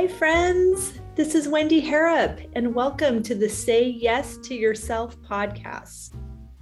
Hi, 0.00 0.08
friends. 0.08 0.98
This 1.14 1.34
is 1.34 1.46
Wendy 1.46 1.78
Harrop, 1.78 2.40
and 2.54 2.74
welcome 2.74 3.22
to 3.22 3.34
the 3.34 3.50
Say 3.50 3.84
Yes 3.84 4.38
to 4.38 4.54
Yourself 4.54 5.20
podcast. 5.20 6.14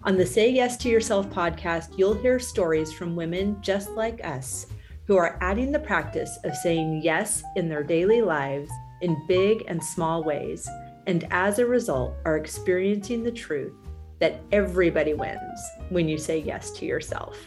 On 0.02 0.16
the 0.16 0.26
Say 0.26 0.50
Yes 0.50 0.76
to 0.78 0.88
Yourself 0.88 1.30
podcast, 1.30 1.96
you'll 1.96 2.20
hear 2.20 2.40
stories 2.40 2.92
from 2.92 3.14
women 3.14 3.56
just 3.60 3.92
like 3.92 4.26
us 4.26 4.66
who 5.06 5.16
are 5.16 5.38
adding 5.40 5.70
the 5.70 5.78
practice 5.78 6.36
of 6.42 6.56
saying 6.56 7.02
yes 7.04 7.44
in 7.54 7.68
their 7.68 7.84
daily 7.84 8.22
lives 8.22 8.72
in 9.02 9.24
big 9.28 9.62
and 9.68 9.80
small 9.84 10.24
ways, 10.24 10.68
and 11.06 11.24
as 11.30 11.60
a 11.60 11.64
result, 11.64 12.16
are 12.24 12.38
experiencing 12.38 13.22
the 13.22 13.30
truth 13.30 13.72
that 14.18 14.40
everybody 14.50 15.14
wins 15.14 15.60
when 15.90 16.08
you 16.08 16.18
say 16.18 16.40
yes 16.40 16.72
to 16.72 16.84
yourself. 16.86 17.38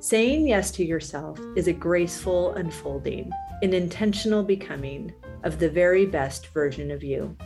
Saying 0.00 0.48
yes 0.48 0.72
to 0.72 0.84
yourself 0.84 1.38
is 1.54 1.68
a 1.68 1.72
graceful 1.72 2.52
unfolding, 2.54 3.30
an 3.62 3.74
intentional 3.74 4.42
becoming 4.42 5.12
of 5.44 5.58
the 5.58 5.68
very 5.68 6.06
best 6.06 6.46
version 6.48 6.90
of 6.90 7.04
you. 7.04 7.36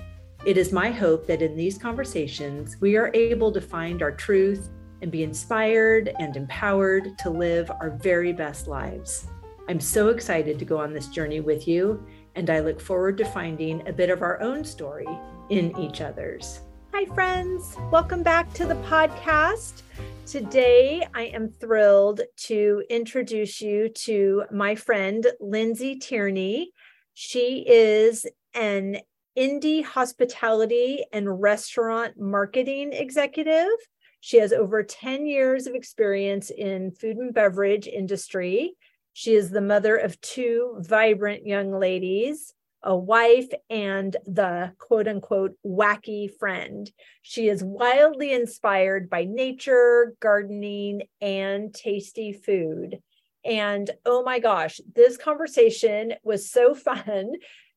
It 0.47 0.57
is 0.57 0.73
my 0.73 0.91
hope 0.91 1.27
that 1.27 1.43
in 1.43 1.57
these 1.57 1.77
conversations, 1.77 2.77
we 2.81 2.97
are 2.97 3.11
able 3.15 3.51
to 3.51 3.61
find 3.61 4.03
our 4.03 4.13
truth 4.13 4.71
and 5.03 5.11
be 5.11 5.23
inspired 5.25 6.15
and 6.21 6.37
empowered 6.37 7.19
to 7.19 7.31
live 7.31 7.71
our 7.81 7.91
very 7.91 8.33
best 8.33 8.69
lives. 8.69 9.27
I'm 9.69 9.81
so 9.81 10.09
excited 10.09 10.59
to 10.59 10.65
go 10.65 10.79
on 10.79 10.93
this 10.93 11.09
journey 11.09 11.41
with 11.41 11.67
you, 11.67 12.07
and 12.37 12.49
I 12.49 12.61
look 12.61 12.81
forward 12.81 13.19
to 13.19 13.25
finding 13.25 13.87
a 13.89 13.93
bit 13.93 14.11
of 14.11 14.23
our 14.23 14.41
own 14.41 14.63
story 14.65 15.09
in 15.51 15.77
each 15.79 16.01
other's. 16.01 16.61
Hi, 16.97 17.07
friends. 17.07 17.77
Welcome 17.91 18.23
back 18.23 18.53
to 18.53 18.67
the 18.67 18.77
podcast. 18.87 19.83
Today, 20.27 21.05
I 21.13 21.23
am 21.23 21.49
thrilled 21.49 22.21
to 22.43 22.85
introduce 22.89 23.61
you 23.61 23.89
to 23.89 24.45
my 24.53 24.77
friend, 24.77 25.27
Lindsey 25.41 25.97
Tierney. 25.97 26.71
She 27.13 27.65
is 27.67 28.27
an 28.55 28.99
indie 29.37 29.85
hospitality 29.85 31.05
and 31.13 31.43
restaurant 31.43 32.15
marketing 32.17 32.93
executive. 32.93 33.75
She 34.21 34.39
has 34.39 34.53
over 34.53 34.85
10 34.85 35.27
years 35.27 35.67
of 35.67 35.75
experience 35.75 36.51
in 36.51 36.93
food 36.93 37.17
and 37.17 37.35
beverage 37.35 37.89
industry. 37.89 38.77
She 39.15 39.35
is 39.35 39.51
the 39.51 39.61
mother 39.61 39.97
of 39.97 40.21
two 40.21 40.77
vibrant 40.79 41.45
young 41.45 41.73
ladies 41.77 42.55
a 42.85 42.97
wife 42.97 43.49
and 43.69 44.17
the 44.27 44.73
quote 44.79 45.09
unquote 45.09 45.57
wacky 45.67 46.31
friend. 46.39 46.91
She 47.23 47.49
is 47.49 47.65
wildly 47.65 48.33
inspired 48.33 49.11
by 49.11 49.25
nature, 49.25 50.15
gardening, 50.21 51.03
and 51.21 51.75
tasty 51.75 52.33
food. 52.33 53.01
And 53.45 53.91
oh 54.07 54.23
my 54.23 54.39
gosh, 54.39 54.81
this 54.95 55.17
conversation 55.17 56.15
was 56.23 56.51
so 56.51 56.75
fun. 56.75 57.33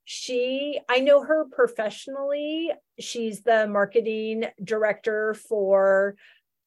She, 0.10 0.80
I 0.88 1.00
know 1.00 1.24
her 1.24 1.46
professionally. 1.52 2.72
She's 3.00 3.42
the 3.42 3.68
marketing 3.68 4.46
director 4.64 5.34
for 5.34 6.16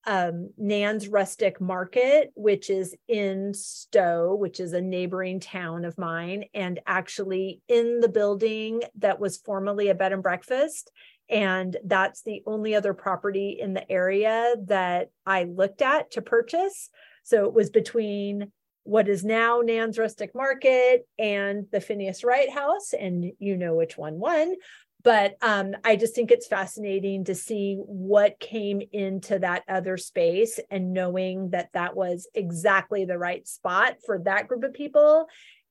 um, 0.06 0.50
Nan's 0.56 1.08
Rustic 1.08 1.60
Market, 1.60 2.30
which 2.34 2.70
is 2.70 2.94
in 3.08 3.52
Stowe, 3.54 4.34
which 4.34 4.60
is 4.60 4.72
a 4.72 4.80
neighboring 4.80 5.40
town 5.40 5.84
of 5.84 5.98
mine, 5.98 6.44
and 6.54 6.80
actually 6.86 7.60
in 7.68 8.00
the 8.00 8.08
building 8.08 8.82
that 8.98 9.20
was 9.20 9.36
formerly 9.38 9.88
a 9.88 9.94
bed 9.94 10.12
and 10.12 10.22
breakfast. 10.22 10.90
And 11.28 11.76
that's 11.84 12.22
the 12.22 12.42
only 12.46 12.74
other 12.74 12.94
property 12.94 13.58
in 13.60 13.74
the 13.74 13.90
area 13.90 14.56
that 14.66 15.10
I 15.24 15.44
looked 15.44 15.82
at 15.82 16.12
to 16.12 16.22
purchase. 16.22 16.90
So 17.22 17.44
it 17.44 17.54
was 17.54 17.70
between 17.70 18.50
what 18.84 19.08
is 19.08 19.24
now 19.24 19.60
Nan's 19.60 19.98
Rustic 19.98 20.34
Market 20.34 21.06
and 21.18 21.66
the 21.70 21.80
Phineas 21.80 22.24
Wright 22.24 22.50
House, 22.50 22.92
and 22.92 23.32
you 23.38 23.56
know 23.56 23.76
which 23.76 23.96
one 23.96 24.18
won 24.18 24.54
but 25.02 25.36
um, 25.40 25.74
I 25.84 25.96
just 25.96 26.14
think 26.14 26.30
it's 26.30 26.46
fascinating 26.46 27.24
to 27.24 27.34
see 27.34 27.76
what 27.76 28.40
came 28.40 28.82
into 28.92 29.38
that 29.38 29.62
other 29.68 29.96
space 29.96 30.58
and 30.70 30.92
knowing 30.92 31.50
that 31.50 31.70
that 31.72 31.96
was 31.96 32.28
exactly 32.34 33.04
the 33.04 33.18
right 33.18 33.46
spot 33.46 33.96
for 34.04 34.18
that 34.20 34.48
group 34.48 34.64
of 34.64 34.74
people. 34.74 35.26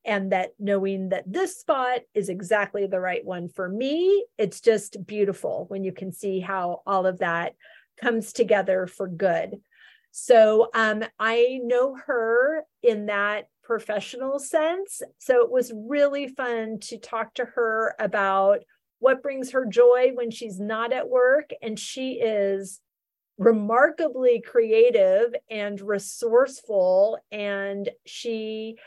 And 0.06 0.32
that 0.32 0.52
knowing 0.58 1.10
that 1.10 1.32
this 1.32 1.60
spot 1.60 2.00
is 2.14 2.30
exactly 2.30 2.88
the 2.88 3.02
right 3.02 3.24
one 3.24 3.50
for 3.50 3.68
me, 3.68 4.26
it's 4.38 4.62
just 4.62 5.06
beautiful 5.06 5.66
when 5.68 5.84
you 5.84 5.92
can 5.92 6.14
see 6.14 6.40
how 6.40 6.82
all 6.88 7.06
of 7.06 7.20
that 7.20 7.54
comes 8.02 8.32
together 8.32 8.88
for 8.88 9.08
good. 9.08 9.60
So 10.12 10.70
um, 10.74 11.04
I 11.20 11.60
know 11.62 11.98
her 12.08 12.64
in 12.82 13.08
that 13.08 13.50
professional 13.62 14.40
sense. 14.40 15.02
So 15.20 15.44
it 15.44 15.52
was 15.52 15.72
really 15.76 16.28
fun 16.28 16.80
to 16.84 16.98
talk 16.98 17.36
to 17.36 17.46
her 17.46 17.94
about 18.00 18.64
what 19.00 19.24
brings 19.24 19.52
her 19.52 19.66
joy 19.66 20.12
when 20.14 20.32
she's 20.32 20.60
not 20.60 20.94
at 20.94 21.10
work. 21.10 21.52
And 21.62 21.80
she 21.80 22.14
is 22.14 22.80
remarkably 23.38 24.42
creative 24.42 25.34
and 25.50 25.80
resourceful. 25.80 27.20
And 27.32 27.90
she 28.06 28.78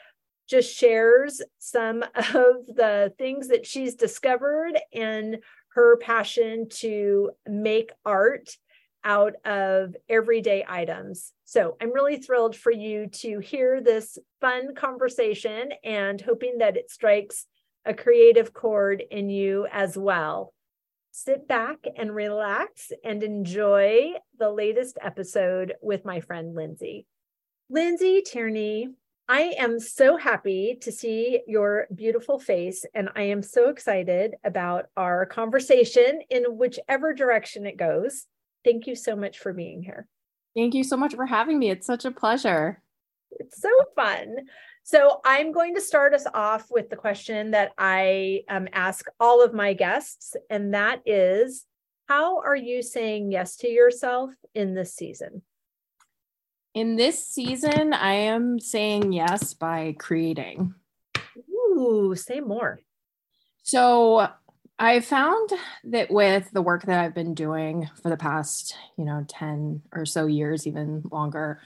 just 0.49 0.77
shares 0.77 1.41
some 1.59 2.03
of 2.15 2.67
the 2.67 3.13
things 3.19 3.49
that 3.49 3.67
she's 3.67 3.95
discovered 3.95 4.79
and 4.93 5.39
her 5.75 5.97
passion 5.97 6.69
to 6.69 7.31
make 7.47 7.93
art 8.05 8.51
out 9.05 9.35
of 9.45 9.97
everyday 10.09 10.65
items. 10.69 11.33
So 11.45 11.77
I'm 11.81 11.93
really 11.93 12.19
thrilled 12.19 12.55
for 12.55 12.71
you 12.71 13.09
to 13.09 13.41
hear 13.41 13.81
this 13.81 14.19
fun 14.41 14.75
conversation 14.75 15.71
and 15.83 16.21
hoping 16.21 16.59
that 16.59 16.77
it 16.77 16.91
strikes 16.91 17.47
a 17.85 17.95
creative 17.95 18.53
chord 18.53 19.03
in 19.11 19.29
you 19.29 19.67
as 19.73 19.97
well. 19.97 20.53
Sit 21.11 21.47
back 21.47 21.79
and 21.97 22.15
relax 22.15 22.91
and 23.05 23.23
enjoy 23.23 24.13
the 24.39 24.51
latest 24.51 24.99
episode 25.01 25.75
with 25.83 26.05
my 26.05 26.21
friend 26.21 26.55
Lindsey. 26.55 27.07
Lindsey 27.69 28.23
Tierney, 28.23 28.89
I 29.29 29.55
am 29.59 29.79
so 29.79 30.17
happy 30.17 30.79
to 30.83 30.91
see 30.93 31.41
your 31.47 31.87
beautiful 31.95 32.39
face, 32.39 32.85
and 32.95 33.09
I 33.15 33.23
am 33.23 33.43
so 33.43 33.69
excited 33.69 34.35
about 34.45 34.87
our 34.97 35.27
conversation 35.27 36.21
in 36.29 36.57
whichever 36.57 37.15
direction 37.15 37.67
it 37.67 37.77
goes. 37.77 38.27
Thank 38.65 38.87
you 38.87 38.95
so 38.95 39.17
much 39.17 39.39
for 39.39 39.53
being 39.53 39.83
here. 39.83 40.07
Thank 40.57 40.75
you 40.75 40.85
so 40.85 40.97
much 40.97 41.15
for 41.15 41.27
having 41.27 41.59
me. 41.59 41.71
It's 41.71 41.87
such 41.87 42.05
a 42.05 42.11
pleasure. 42.11 42.83
It's 43.31 43.61
so 43.61 43.71
fun. 43.97 44.37
So 44.85 45.21
I'm 45.25 45.53
going 45.53 45.77
to 45.77 45.81
start 45.81 46.13
us 46.13 46.27
off 46.35 46.67
with 46.71 46.91
the 46.91 46.97
question 46.97 47.53
that 47.53 47.73
I 47.79 48.43
um, 48.49 48.69
ask 48.73 49.07
all 49.21 49.43
of 49.43 49.55
my 49.55 49.75
guests, 49.75 50.35
and 50.51 50.75
that 50.75 51.03
is 51.07 51.65
How 52.09 52.41
are 52.41 52.57
you 52.57 52.83
saying 52.83 53.31
yes 53.31 53.57
to 53.59 53.69
yourself 53.69 54.31
in 54.55 54.75
this 54.75 54.95
season? 54.95 55.43
In 56.75 56.97
this 56.97 57.25
season, 57.25 57.93
I 57.93 58.15
am 58.15 58.59
saying 58.59 59.13
yes 59.13 59.55
by 59.55 59.95
creating. 59.99 60.75
Ooh, 61.51 62.15
say 62.17 62.41
more. 62.41 62.81
So 63.63 64.29
I 64.79 65.01
found 65.01 65.51
that 65.85 66.11
with 66.11 66.51
the 66.51 66.63
work 66.63 66.85
that 66.87 66.99
I've 66.99 67.15
been 67.15 67.35
doing 67.35 67.89
for 68.03 68.09
the 68.09 68.17
past, 68.17 68.75
you 68.97 69.05
know, 69.05 69.25
10 69.29 69.83
or 69.93 70.05
so 70.05 70.27
years, 70.27 70.67
even 70.67 71.03
longer, 71.13 71.61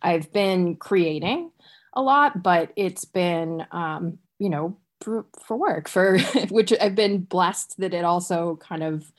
I've 0.00 0.32
been 0.32 0.76
creating 0.76 1.50
a 1.92 2.02
lot, 2.02 2.42
but 2.42 2.72
it's 2.76 3.04
been, 3.04 3.66
um, 3.72 4.18
you 4.38 4.48
know, 4.48 4.76
for, 5.00 5.26
for 5.46 5.56
work, 5.56 5.88
for 5.88 6.18
which 6.50 6.72
I've 6.80 6.94
been 6.94 7.22
blessed 7.22 7.78
that 7.78 7.94
it 7.94 8.04
also 8.04 8.56
kind 8.56 8.82
of 8.82 9.12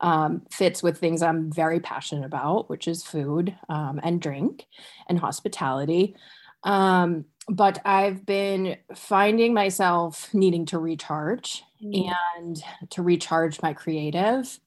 um, 0.00 0.42
fits 0.50 0.82
with 0.82 0.98
things 0.98 1.22
I'm 1.22 1.52
very 1.52 1.80
passionate 1.80 2.24
about, 2.24 2.70
which 2.70 2.86
is 2.86 3.02
food 3.02 3.56
um, 3.68 4.00
and 4.02 4.20
drink 4.20 4.66
and 5.08 5.18
hospitality. 5.18 6.14
Um, 6.62 7.24
but 7.48 7.80
I've 7.84 8.26
been 8.26 8.76
finding 8.94 9.54
myself 9.54 10.32
needing 10.34 10.66
to 10.66 10.78
recharge 10.78 11.64
mm. 11.82 12.12
and 12.36 12.62
to 12.90 13.02
recharge 13.02 13.62
my 13.62 13.72
creative. 13.72 14.58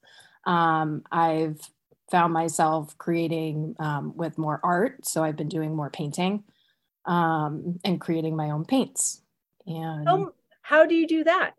Um, 0.44 1.02
I've 1.10 1.60
found 2.10 2.32
myself 2.32 2.98
creating 2.98 3.76
um, 3.78 4.14
with 4.16 4.36
more 4.36 4.60
art. 4.62 5.06
So 5.06 5.22
I've 5.22 5.36
been 5.36 5.48
doing 5.48 5.74
more 5.74 5.90
painting 5.90 6.44
um, 7.04 7.80
and 7.84 8.00
creating 8.00 8.36
my 8.36 8.50
own 8.50 8.64
paints. 8.64 9.22
And 9.66 10.06
how 10.62 10.86
do 10.86 10.94
you 10.94 11.06
do 11.06 11.24
that? 11.24 11.54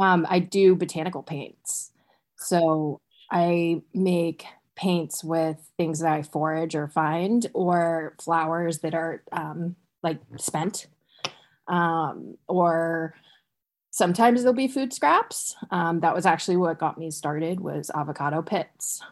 Um, 0.00 0.26
I 0.28 0.38
do 0.38 0.74
botanical 0.74 1.22
paints. 1.22 1.92
So 2.36 3.00
I 3.30 3.82
make 3.94 4.44
paints 4.76 5.24
with 5.24 5.58
things 5.76 6.00
that 6.00 6.12
I 6.12 6.22
forage 6.22 6.74
or 6.74 6.88
find, 6.88 7.46
or 7.52 8.14
flowers 8.20 8.78
that 8.78 8.94
are 8.94 9.22
um, 9.32 9.74
like 10.02 10.20
spent, 10.36 10.86
um, 11.66 12.36
or 12.46 13.14
sometimes 13.90 14.42
there'll 14.42 14.54
be 14.54 14.68
food 14.68 14.92
scraps. 14.92 15.56
Um, 15.70 16.00
that 16.00 16.14
was 16.14 16.26
actually 16.26 16.56
what 16.58 16.78
got 16.78 16.96
me 16.96 17.10
started 17.10 17.58
was 17.58 17.90
avocado 17.92 18.40
pits. 18.42 19.02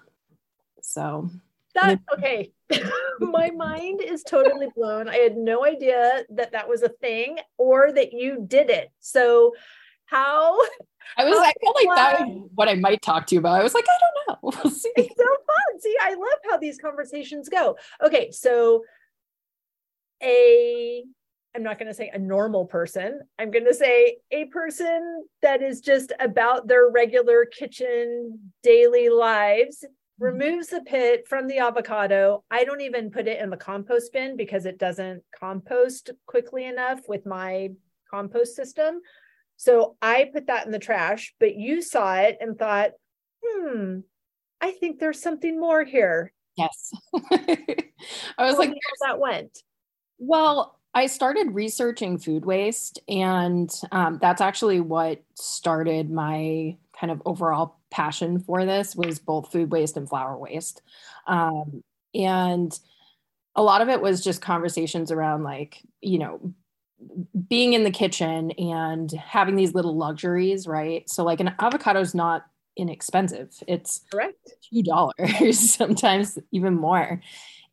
So 0.83 1.31
that 1.77 2.01
okay 2.13 2.51
my 3.21 3.51
mind 3.51 4.01
is 4.01 4.23
totally 4.23 4.69
blown 4.75 5.09
i 5.09 5.17
had 5.17 5.37
no 5.37 5.65
idea 5.65 6.25
that 6.31 6.53
that 6.53 6.69
was 6.69 6.83
a 6.83 6.89
thing 6.89 7.39
or 7.57 7.93
that 7.93 8.13
you 8.13 8.45
did 8.47 8.71
it 8.71 8.91
so 9.01 9.53
how 10.07 10.59
I 11.17 11.25
was, 11.25 11.37
I 11.39 11.53
felt 11.63 11.77
like 11.77 11.97
that 11.97 12.21
was 12.21 12.51
what 12.55 12.69
I 12.69 12.75
might 12.75 13.03
talk 13.03 13.27
to 13.29 13.35
you 13.35 13.39
about. 13.39 13.61
I 13.61 13.63
was 13.63 13.75
like, 13.75 13.85
I 13.85 13.99
don't 14.01 14.43
know. 14.43 14.51
We'll 14.65 14.73
see. 14.73 14.91
It's 14.97 15.17
so 15.17 15.25
fun. 15.25 15.81
See, 15.81 15.97
I 16.01 16.11
love 16.11 16.39
how 16.49 16.59
these 16.59 16.79
conversations 16.79 17.49
go. 17.49 17.77
Okay, 18.05 18.31
so 18.31 18.85
a 20.23 21.05
I'm 21.55 21.63
not 21.63 21.79
going 21.79 21.89
to 21.89 21.95
say 21.95 22.11
a 22.13 22.19
normal 22.19 22.67
person. 22.67 23.21
I'm 23.39 23.51
going 23.51 23.65
to 23.65 23.73
say 23.73 24.19
a 24.31 24.45
person 24.47 25.25
that 25.41 25.63
is 25.63 25.81
just 25.81 26.13
about 26.21 26.69
their 26.69 26.91
regular 26.91 27.47
kitchen 27.47 28.53
daily 28.63 29.09
lives. 29.09 29.83
Removes 30.19 30.69
the 30.69 30.81
pit 30.81 31.27
from 31.29 31.47
the 31.47 31.59
avocado. 31.59 32.43
I 32.51 32.65
don't 32.65 32.81
even 32.81 33.11
put 33.11 33.29
it 33.29 33.41
in 33.41 33.51
the 33.51 33.57
compost 33.57 34.13
bin 34.13 34.37
because 34.37 34.67
it 34.67 34.79
doesn't 34.79 35.23
compost 35.39 36.11
quickly 36.27 36.65
enough 36.65 37.01
with 37.09 37.27
my 37.27 37.71
compost 38.11 38.57
system. 38.57 39.01
So 39.57 39.97
I 40.01 40.31
put 40.33 40.47
that 40.47 40.67
in 40.67 40.73
the 40.73 40.79
trash, 40.79 41.35
but 41.41 41.57
you 41.57 41.83
saw 41.83 42.15
it 42.17 42.39
and 42.41 42.59
thought, 42.59 42.93
hmm, 43.45 44.01
I 44.61 44.73
think 44.73 44.99
there's 44.99 45.21
something 45.21 45.59
more 45.59 45.85
here. 45.85 46.33
Yes. 46.57 46.93
I 47.31 47.91
was 48.39 48.57
like, 48.57 48.73
that 49.07 49.19
went. 49.19 49.63
Well, 50.19 50.79
I 50.95 51.07
started 51.07 51.55
researching 51.55 52.17
food 52.17 52.47
waste, 52.47 53.01
and 53.07 53.71
um, 53.93 54.19
that's 54.21 54.41
actually 54.41 54.81
what 54.81 55.23
started 55.35 56.11
my 56.11 56.77
kind 56.99 57.11
of 57.11 57.21
overall 57.27 57.79
passion 57.97 58.39
for 58.41 58.67
this 58.67 58.95
was 58.95 59.19
both 59.19 59.51
food 59.51 59.73
waste 59.73 59.97
and 59.97 60.07
flower 60.07 60.37
waste. 60.37 60.83
Um, 61.27 61.83
and 62.15 62.79
a 63.55 63.63
lot 63.63 63.81
of 63.81 63.89
it 63.89 64.03
was 64.03 64.23
just 64.23 64.43
conversations 64.43 65.11
around 65.11 65.45
like, 65.45 65.81
you 66.03 66.19
know, 66.19 66.55
being 67.49 67.73
in 67.73 67.85
the 67.85 67.91
kitchen 67.91 68.51
and 68.53 69.11
having 69.13 69.57
these 69.57 69.75
little 69.75 69.97
luxuries, 69.97 70.67
right? 70.67 71.09
So 71.09 71.25
like 71.25 71.41
an 71.41 71.55
avocado 71.59 72.01
is 72.01 72.15
not 72.15 72.45
inexpensive. 72.77 73.55
It's 73.67 74.03
correct. 74.13 74.53
Two 74.71 74.83
dollars, 74.83 75.59
sometimes 75.75 76.39
even 76.53 76.75
more. 76.75 77.23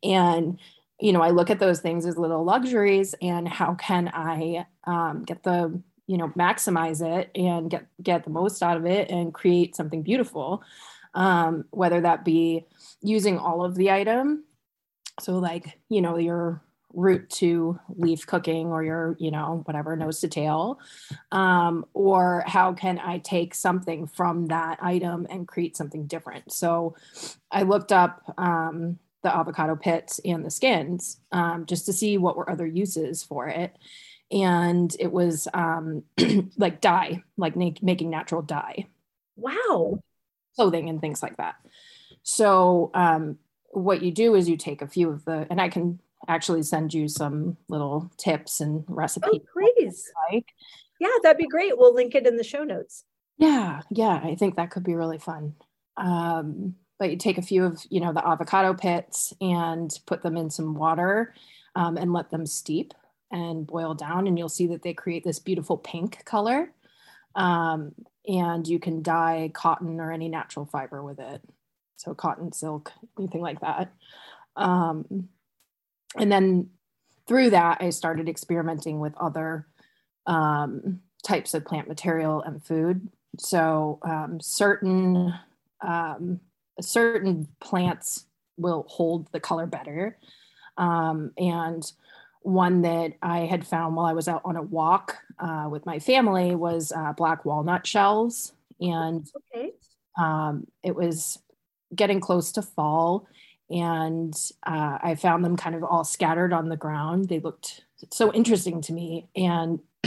And 0.02 0.58
you 1.00 1.12
know, 1.12 1.20
I 1.20 1.30
look 1.30 1.50
at 1.50 1.58
those 1.58 1.80
things 1.80 2.06
as 2.06 2.16
little 2.16 2.44
luxuries 2.44 3.14
and 3.20 3.46
how 3.46 3.74
can 3.74 4.10
I 4.14 4.64
um, 4.84 5.24
get 5.24 5.42
the, 5.42 5.82
you 6.06 6.18
know, 6.18 6.28
maximize 6.30 7.00
it 7.00 7.30
and 7.34 7.70
get 7.70 7.86
get 8.02 8.24
the 8.24 8.30
most 8.30 8.62
out 8.62 8.76
of 8.76 8.86
it 8.86 9.10
and 9.10 9.32
create 9.32 9.74
something 9.76 10.02
beautiful. 10.02 10.62
Um, 11.14 11.64
whether 11.70 12.00
that 12.00 12.24
be 12.24 12.66
using 13.00 13.38
all 13.38 13.64
of 13.64 13.76
the 13.76 13.92
item. 13.92 14.44
So 15.20 15.38
like, 15.38 15.78
you 15.88 16.02
know, 16.02 16.18
your 16.18 16.60
root 16.92 17.28
to 17.28 17.78
leaf 17.96 18.26
cooking 18.26 18.68
or 18.68 18.82
your, 18.82 19.16
you 19.18 19.30
know, 19.30 19.62
whatever 19.64 19.96
nose 19.96 20.20
to 20.20 20.28
tail. 20.28 20.78
Um, 21.32 21.84
or 21.92 22.44
how 22.46 22.72
can 22.72 22.98
I 22.98 23.18
take 23.18 23.54
something 23.54 24.06
from 24.06 24.46
that 24.46 24.78
item 24.82 25.26
and 25.30 25.46
create 25.46 25.76
something 25.76 26.06
different? 26.06 26.52
So 26.52 26.96
I 27.50 27.62
looked 27.62 27.92
up 27.92 28.22
um, 28.38 28.98
the 29.22 29.34
avocado 29.34 29.76
pits 29.76 30.20
and 30.24 30.44
the 30.44 30.50
skins 30.50 31.18
um, 31.32 31.66
just 31.66 31.86
to 31.86 31.92
see 31.92 32.18
what 32.18 32.36
were 32.36 32.50
other 32.50 32.66
uses 32.66 33.22
for 33.22 33.48
it. 33.48 33.76
And 34.30 34.94
it 34.98 35.12
was 35.12 35.48
um, 35.54 36.02
like 36.56 36.80
dye, 36.80 37.22
like 37.36 37.56
na- 37.56 37.70
making 37.82 38.10
natural 38.10 38.42
dye. 38.42 38.86
Wow. 39.36 40.00
Clothing 40.56 40.88
and 40.88 41.00
things 41.00 41.22
like 41.22 41.36
that. 41.36 41.56
So, 42.22 42.90
um, 42.94 43.38
what 43.70 44.02
you 44.02 44.12
do 44.12 44.34
is 44.34 44.48
you 44.48 44.56
take 44.56 44.82
a 44.82 44.86
few 44.86 45.10
of 45.10 45.24
the, 45.24 45.46
and 45.50 45.60
I 45.60 45.68
can 45.68 46.00
actually 46.28 46.62
send 46.62 46.94
you 46.94 47.08
some 47.08 47.56
little 47.68 48.10
tips 48.16 48.60
and 48.60 48.84
recipes. 48.88 49.28
Oh, 49.34 49.40
please. 49.52 50.10
Like. 50.32 50.46
Yeah, 51.00 51.08
that'd 51.22 51.38
be 51.38 51.46
great. 51.46 51.76
We'll 51.76 51.94
link 51.94 52.14
it 52.14 52.26
in 52.26 52.36
the 52.36 52.44
show 52.44 52.64
notes. 52.64 53.04
Yeah, 53.36 53.82
yeah, 53.90 54.20
I 54.22 54.36
think 54.36 54.56
that 54.56 54.70
could 54.70 54.84
be 54.84 54.94
really 54.94 55.18
fun. 55.18 55.54
Um, 55.96 56.76
but 56.98 57.10
you 57.10 57.16
take 57.16 57.38
a 57.38 57.42
few 57.42 57.64
of 57.64 57.84
you 57.90 58.00
know 58.00 58.12
the 58.12 58.26
avocado 58.26 58.74
pits 58.74 59.32
and 59.40 59.90
put 60.06 60.22
them 60.22 60.36
in 60.36 60.50
some 60.50 60.74
water 60.74 61.34
um, 61.74 61.96
and 61.96 62.12
let 62.12 62.30
them 62.30 62.46
steep 62.46 62.94
and 63.34 63.66
boil 63.66 63.94
down 63.94 64.26
and 64.26 64.38
you'll 64.38 64.48
see 64.48 64.68
that 64.68 64.82
they 64.82 64.94
create 64.94 65.24
this 65.24 65.40
beautiful 65.40 65.76
pink 65.76 66.24
color. 66.24 66.70
Um, 67.34 67.92
and 68.26 68.66
you 68.66 68.78
can 68.78 69.02
dye 69.02 69.50
cotton 69.52 70.00
or 70.00 70.12
any 70.12 70.28
natural 70.28 70.66
fiber 70.66 71.02
with 71.02 71.18
it. 71.18 71.42
So 71.96 72.14
cotton 72.14 72.52
silk 72.52 72.92
anything 73.18 73.40
like 73.40 73.60
that. 73.60 73.92
Um, 74.56 75.28
and 76.16 76.30
then 76.30 76.70
through 77.26 77.50
that 77.50 77.78
i 77.80 77.90
started 77.90 78.28
experimenting 78.28 79.00
with 79.00 79.14
other 79.16 79.66
um, 80.26 81.00
types 81.24 81.54
of 81.54 81.64
plant 81.64 81.88
material 81.88 82.40
and 82.42 82.64
food. 82.64 83.08
So 83.38 83.98
um, 84.02 84.38
certain 84.40 85.34
um, 85.80 86.40
certain 86.80 87.48
plants 87.60 88.26
will 88.56 88.86
hold 88.88 89.30
the 89.32 89.40
color 89.40 89.66
better. 89.66 90.18
Um, 90.76 91.32
and 91.36 91.90
one 92.44 92.82
that 92.82 93.14
I 93.22 93.40
had 93.40 93.66
found 93.66 93.96
while 93.96 94.04
I 94.04 94.12
was 94.12 94.28
out 94.28 94.42
on 94.44 94.56
a 94.56 94.62
walk 94.62 95.16
uh, 95.38 95.66
with 95.70 95.86
my 95.86 95.98
family 95.98 96.54
was 96.54 96.92
uh, 96.92 97.14
black 97.14 97.44
walnut 97.46 97.86
shells. 97.86 98.52
And 98.80 99.26
okay. 99.54 99.72
um, 100.18 100.66
it 100.82 100.94
was 100.94 101.38
getting 101.94 102.20
close 102.20 102.52
to 102.52 102.62
fall. 102.62 103.26
And 103.70 104.34
uh, 104.66 104.98
I 105.02 105.14
found 105.14 105.42
them 105.42 105.56
kind 105.56 105.74
of 105.74 105.82
all 105.82 106.04
scattered 106.04 106.52
on 106.52 106.68
the 106.68 106.76
ground. 106.76 107.30
They 107.30 107.40
looked 107.40 107.82
so 108.12 108.30
interesting 108.32 108.82
to 108.82 108.92
me. 108.92 109.26
And 109.34 109.80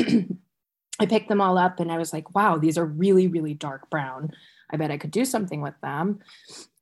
I 1.00 1.08
picked 1.08 1.30
them 1.30 1.42
all 1.42 1.58
up 1.58 1.80
and 1.80 1.92
I 1.92 1.98
was 1.98 2.14
like, 2.14 2.36
wow, 2.36 2.58
these 2.58 2.78
are 2.78 2.86
really, 2.86 3.28
really 3.28 3.56
dark 3.56 3.90
brown. 3.90 4.32
I 4.70 4.78
bet 4.78 4.92
I 4.92 4.98
could 4.98 5.12
do 5.12 5.26
something 5.26 5.62
with 5.62 5.76
them. 5.82 6.20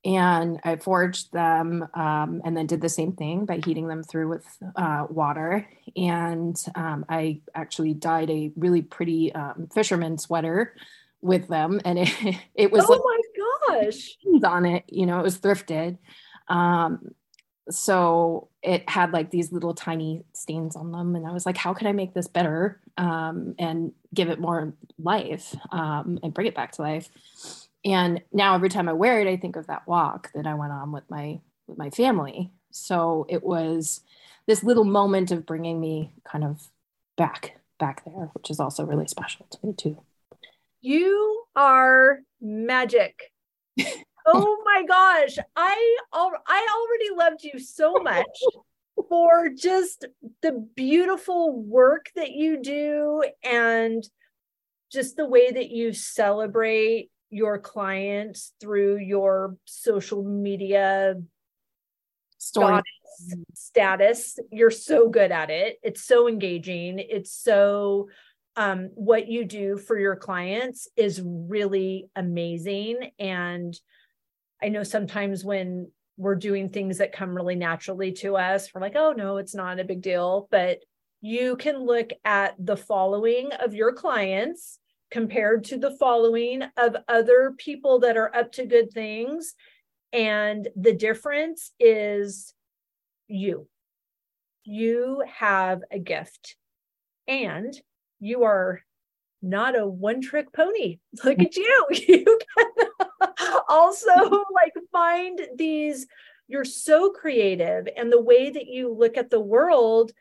And 0.06 0.60
I 0.64 0.76
forged 0.76 1.34
them 1.34 1.88
um, 1.96 2.42
and 2.46 2.56
then 2.56 2.68
did 2.68 2.80
the 2.80 2.90
same 2.90 3.14
thing 3.14 3.46
by 3.46 3.60
heating 3.66 3.88
them 3.88 4.04
through 4.04 4.30
with 4.30 4.46
uh, 4.76 5.08
water. 5.10 5.68
And 5.96 6.56
um, 6.76 7.06
I 7.10 7.42
actually 7.56 7.96
dyed 7.96 8.30
a 8.30 8.52
really 8.56 8.84
pretty 8.84 9.34
um, 9.34 9.68
fisherman 9.74 10.20
sweater 10.20 10.76
with 11.22 11.48
them. 11.48 11.82
And 11.84 12.00
it, 12.00 12.36
it 12.54 12.72
was 12.72 12.86
oh 12.88 12.92
like, 12.92 13.02
my 13.04 13.82
gosh, 13.82 14.16
on 14.44 14.66
it, 14.68 14.84
you 14.88 15.08
know, 15.08 15.20
it 15.20 15.24
was 15.24 15.40
thrifted. 15.40 15.98
Um, 16.50 17.16
so 17.70 18.50
it 18.62 18.88
had 18.88 19.12
like 19.12 19.32
these 19.32 19.52
little 19.52 19.74
tiny 19.74 20.24
stains 20.34 20.76
on 20.76 20.92
them 20.92 21.16
and 21.16 21.26
i 21.26 21.32
was 21.32 21.46
like 21.46 21.58
how 21.58 21.74
can 21.74 21.88
i 21.88 21.92
make 21.92 22.14
this 22.14 22.28
better 22.28 22.80
um, 22.98 23.56
and 23.60 23.92
give 24.14 24.30
it 24.30 24.40
more 24.40 24.74
life 25.00 25.56
um, 25.72 26.20
and 26.24 26.34
bring 26.34 26.48
it 26.48 26.56
back 26.56 26.72
to 26.72 26.82
life 26.82 27.10
and 27.86 28.22
now 28.34 28.56
every 28.56 28.70
time 28.70 28.90
i 28.90 28.94
wear 28.94 29.22
it 29.22 29.28
i 29.28 29.38
think 29.38 29.56
of 29.56 29.68
that 29.68 29.88
walk 29.88 30.32
that 30.34 30.46
i 30.46 30.54
went 30.54 30.74
on 30.74 30.92
with 30.92 31.10
my 31.10 31.40
with 31.68 31.78
my 31.78 31.90
family. 31.90 32.52
So 32.72 33.26
it 33.30 33.44
was 33.44 34.02
this 34.48 34.64
little 34.64 34.84
moment 34.84 35.32
of 35.32 35.46
bringing 35.46 35.80
me 35.80 36.14
kind 36.24 36.44
of 36.44 36.70
back 37.18 37.60
back 37.78 38.04
there 38.06 38.30
which 38.34 38.50
is 38.50 38.60
also 38.60 38.86
really 38.86 39.08
special 39.08 39.46
to 39.50 39.58
me 39.64 39.74
too. 39.74 39.98
You 40.82 41.44
are 41.56 42.20
magic. 42.42 43.32
Oh 44.28 44.58
my 44.66 44.84
gosh. 44.88 45.38
I 45.56 45.98
al- 46.12 46.42
i 46.48 46.68
already 46.76 47.16
loved 47.16 47.44
you 47.44 47.60
so 47.60 47.94
much 48.02 48.26
for 49.10 49.50
just 49.50 50.08
the 50.42 50.68
beautiful 50.76 51.62
work 51.62 52.08
that 52.16 52.32
you 52.32 52.60
do 52.60 53.24
and 53.44 54.04
just 54.92 55.16
the 55.16 55.28
way 55.28 55.52
that 55.52 55.70
you 55.70 55.94
celebrate 55.94 57.12
your 57.30 57.60
clients 57.60 58.54
through 58.62 58.98
your 58.98 59.58
social 59.66 60.24
media 60.24 61.16
story. 62.38 62.82
status 63.54 64.38
you're 64.52 64.72
so 64.72 65.10
good 65.10 65.32
at 65.32 65.50
it. 65.50 65.78
It's 65.84 66.04
so 66.04 66.28
engaging. 66.28 67.00
It's 67.00 67.32
so 67.32 68.10
um, 68.56 68.90
what 68.94 69.28
you 69.28 69.46
do 69.46 69.78
for 69.78 69.98
your 69.98 70.16
clients 70.16 70.88
is 70.96 71.22
really 71.24 72.10
amazing. 72.16 73.12
And 73.20 73.78
i 74.64 74.70
know 74.70 74.84
sometimes 74.84 75.44
when 75.44 75.92
we're 76.18 76.36
doing 76.36 76.70
things 76.70 77.00
that 77.00 77.12
come 77.12 77.36
really 77.36 77.56
naturally 77.56 78.14
to 78.14 78.38
us 78.38 78.74
we're 78.74 78.80
like 78.80 78.96
oh 78.96 79.12
no 79.12 79.36
it's 79.36 79.54
not 79.54 79.80
a 79.80 79.84
big 79.84 80.02
deal. 80.02 80.48
But 80.52 80.80
you 81.22 81.58
can 81.58 81.78
look 81.80 82.12
at 82.24 82.54
the 82.60 82.78
following 82.78 83.52
of 83.52 83.74
your 83.74 83.94
clients 83.94 84.80
compared 85.12 85.64
to 85.66 85.78
the 85.78 85.96
following 85.98 86.64
of 86.78 86.96
other 87.08 87.54
people 87.58 88.00
that 88.00 88.18
are 88.18 88.36
up 88.36 88.52
to 88.54 88.66
good 88.66 88.92
things. 88.92 89.54
And 90.12 90.68
the 90.76 90.94
difference 90.94 91.72
is 91.80 92.54
you. 93.28 93.68
You 94.64 95.24
have 95.32 95.82
a 95.92 96.00
gift 96.00 96.56
and 97.28 97.74
you 98.20 98.44
are 98.44 98.82
not 99.42 99.78
a 99.78 99.86
one 99.86 100.22
trick 100.22 100.52
pony. 100.54 101.00
Look 101.24 101.40
at 101.40 101.56
you. 101.56 101.86
You 102.08 102.40
can 102.58 102.88
also 103.70 104.14
like 104.54 104.74
find 104.92 105.40
these, 105.56 106.08
you're 106.48 106.66
so 106.66 107.12
creative. 107.12 107.88
And 107.96 108.12
the 108.12 108.22
way 108.22 108.50
that 108.50 108.68
you 108.68 108.94
look 108.94 109.18
at 109.18 109.30
the 109.30 109.40
world 109.40 110.12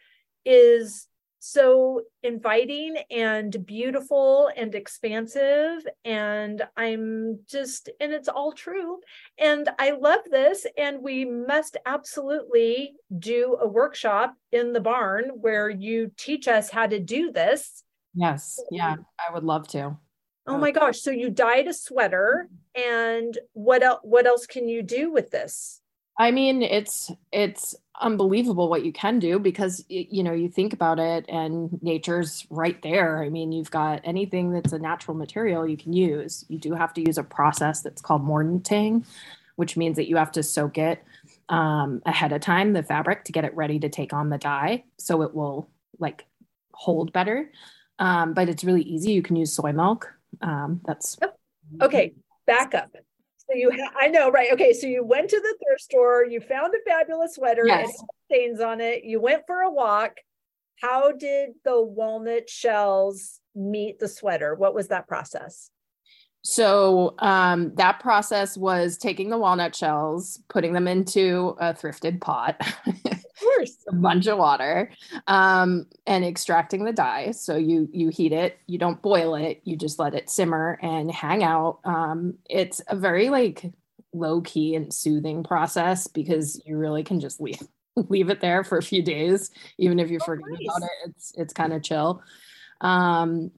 is 0.44 1.06
so 1.44 2.00
inviting 2.22 2.96
and 3.10 3.66
beautiful 3.66 4.50
and 4.56 4.74
expansive. 4.74 5.86
And 6.02 6.62
I'm 6.74 7.40
just, 7.46 7.90
and 8.00 8.12
it's 8.12 8.28
all 8.28 8.52
true. 8.52 9.00
And 9.36 9.68
I 9.78 9.90
love 9.90 10.20
this. 10.30 10.66
And 10.78 11.02
we 11.02 11.26
must 11.26 11.76
absolutely 11.84 12.94
do 13.18 13.58
a 13.60 13.68
workshop 13.68 14.34
in 14.52 14.72
the 14.72 14.80
barn 14.80 15.32
where 15.34 15.68
you 15.68 16.12
teach 16.16 16.48
us 16.48 16.70
how 16.70 16.86
to 16.86 16.98
do 16.98 17.30
this. 17.30 17.84
Yes. 18.14 18.58
Yeah. 18.70 18.96
I 19.18 19.32
would 19.32 19.44
love 19.44 19.68
to. 19.68 19.98
Oh 20.46 20.56
my 20.56 20.70
gosh. 20.70 21.00
So 21.00 21.10
you 21.10 21.28
dyed 21.28 21.68
a 21.68 21.74
sweater 21.74 22.48
and 22.74 23.36
what 23.52 23.82
else 23.82 24.00
what 24.02 24.26
else 24.26 24.46
can 24.46 24.68
you 24.68 24.82
do 24.82 25.12
with 25.12 25.30
this? 25.30 25.80
I 26.18 26.30
mean, 26.30 26.62
it's 26.62 27.10
it's 27.32 27.74
unbelievable 28.00 28.68
what 28.68 28.84
you 28.84 28.92
can 28.92 29.18
do 29.18 29.38
because 29.38 29.84
you 29.88 30.22
know 30.22 30.32
you 30.32 30.48
think 30.48 30.72
about 30.72 30.98
it 30.98 31.24
and 31.28 31.70
nature's 31.82 32.46
right 32.50 32.80
there. 32.82 33.22
I 33.22 33.30
mean, 33.30 33.52
you've 33.52 33.70
got 33.70 34.00
anything 34.04 34.52
that's 34.52 34.72
a 34.72 34.78
natural 34.78 35.16
material 35.16 35.66
you 35.66 35.76
can 35.76 35.92
use. 35.92 36.44
You 36.48 36.58
do 36.58 36.74
have 36.74 36.94
to 36.94 37.00
use 37.00 37.18
a 37.18 37.24
process 37.24 37.82
that's 37.82 38.00
called 38.00 38.24
mordanting, 38.24 39.04
which 39.56 39.76
means 39.76 39.96
that 39.96 40.08
you 40.08 40.16
have 40.16 40.32
to 40.32 40.42
soak 40.42 40.78
it 40.78 41.02
um, 41.48 42.00
ahead 42.06 42.32
of 42.32 42.40
time 42.40 42.72
the 42.72 42.82
fabric 42.82 43.24
to 43.24 43.32
get 43.32 43.44
it 43.44 43.54
ready 43.56 43.80
to 43.80 43.88
take 43.88 44.12
on 44.12 44.30
the 44.30 44.38
dye, 44.38 44.84
so 44.98 45.22
it 45.22 45.34
will 45.34 45.68
like 45.98 46.26
hold 46.72 47.12
better. 47.12 47.50
Um, 47.98 48.34
but 48.34 48.48
it's 48.48 48.64
really 48.64 48.82
easy. 48.82 49.12
You 49.12 49.22
can 49.22 49.36
use 49.36 49.52
soy 49.52 49.72
milk. 49.72 50.12
Um, 50.40 50.80
that's 50.84 51.16
okay. 51.80 52.14
Back 52.46 52.74
up. 52.74 52.90
So 53.50 53.56
you, 53.56 53.70
ha- 53.70 53.92
I 53.98 54.08
know, 54.08 54.30
right? 54.30 54.52
Okay, 54.52 54.72
so 54.72 54.86
you 54.86 55.04
went 55.04 55.30
to 55.30 55.40
the 55.40 55.56
thrift 55.62 55.82
store, 55.82 56.24
you 56.24 56.40
found 56.40 56.74
a 56.74 56.78
fabulous 56.88 57.34
sweater 57.34 57.66
yes. 57.66 57.88
and 57.98 58.08
stains 58.30 58.60
on 58.60 58.80
it. 58.80 59.04
You 59.04 59.20
went 59.20 59.42
for 59.46 59.60
a 59.60 59.70
walk. 59.70 60.16
How 60.80 61.12
did 61.12 61.50
the 61.64 61.80
walnut 61.80 62.48
shells 62.48 63.40
meet 63.54 63.98
the 63.98 64.08
sweater? 64.08 64.54
What 64.54 64.74
was 64.74 64.88
that 64.88 65.06
process? 65.06 65.70
So 66.46 67.14
um, 67.20 67.74
that 67.76 68.00
process 68.00 68.54
was 68.56 68.98
taking 68.98 69.30
the 69.30 69.38
walnut 69.38 69.74
shells, 69.74 70.38
putting 70.50 70.74
them 70.74 70.86
into 70.86 71.56
a 71.58 71.72
thrifted 71.72 72.20
pot. 72.20 72.56
of 72.86 73.24
course. 73.40 73.78
a 73.88 73.94
bunch 73.94 74.26
of 74.26 74.36
water 74.36 74.90
um, 75.26 75.86
and 76.06 76.22
extracting 76.22 76.84
the 76.84 76.92
dye. 76.92 77.30
So 77.30 77.56
you 77.56 77.88
you 77.92 78.10
heat 78.10 78.32
it. 78.32 78.58
You 78.66 78.76
don't 78.76 79.00
boil 79.00 79.34
it. 79.36 79.62
You 79.64 79.76
just 79.76 79.98
let 79.98 80.14
it 80.14 80.28
simmer 80.28 80.78
and 80.82 81.10
hang 81.10 81.42
out. 81.42 81.78
Um, 81.84 82.34
it's 82.48 82.82
a 82.88 82.96
very 82.96 83.30
like 83.30 83.72
low 84.12 84.42
key 84.42 84.74
and 84.74 84.92
soothing 84.92 85.44
process 85.44 86.06
because 86.08 86.60
you 86.66 86.76
really 86.76 87.04
can 87.04 87.20
just 87.20 87.40
leave 87.40 87.62
leave 87.96 88.28
it 88.28 88.42
there 88.42 88.64
for 88.64 88.76
a 88.76 88.82
few 88.82 89.02
days, 89.02 89.50
even 89.78 89.98
if 89.98 90.10
you 90.10 90.18
oh, 90.20 90.24
forget 90.26 90.46
nice. 90.50 90.60
about 90.68 90.82
it. 90.82 91.08
It's 91.08 91.32
it's 91.38 91.54
kind 91.54 91.72
of 91.72 91.82
chill. 91.82 92.22
Um, 92.82 93.50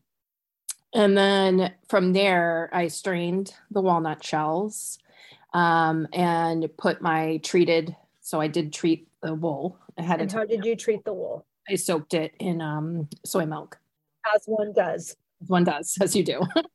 and 0.97 1.17
then 1.17 1.75
from 1.89 2.15
there, 2.15 2.71
I 2.73 2.89
strained 2.89 3.53
the 3.71 3.83
walnut 3.83 4.25
shells 4.25 4.99
um, 5.53 6.09
and 6.15 6.67
put 6.79 7.03
my 7.03 7.37
treated. 7.43 7.95
So 8.23 8.41
I 8.41 8.49
did 8.49 8.73
treat 8.73 9.07
the 9.23 9.35
wool 9.35 9.79
ahead 9.99 10.21
and 10.21 10.31
of 10.31 10.33
time. 10.33 10.41
How 10.41 10.47
did 10.47 10.65
you 10.65 10.75
treat 10.75 11.05
the 11.05 11.13
wool? 11.13 11.47
I 11.69 11.75
soaked 11.75 12.15
it 12.15 12.33
in 12.39 12.63
um, 12.63 13.09
soy 13.27 13.45
milk. 13.45 13.79
As 14.35 14.45
one 14.47 14.73
does. 14.73 15.15
One 15.47 15.65
does, 15.65 15.99
as 16.01 16.17
you 16.17 16.25
do. 16.25 16.41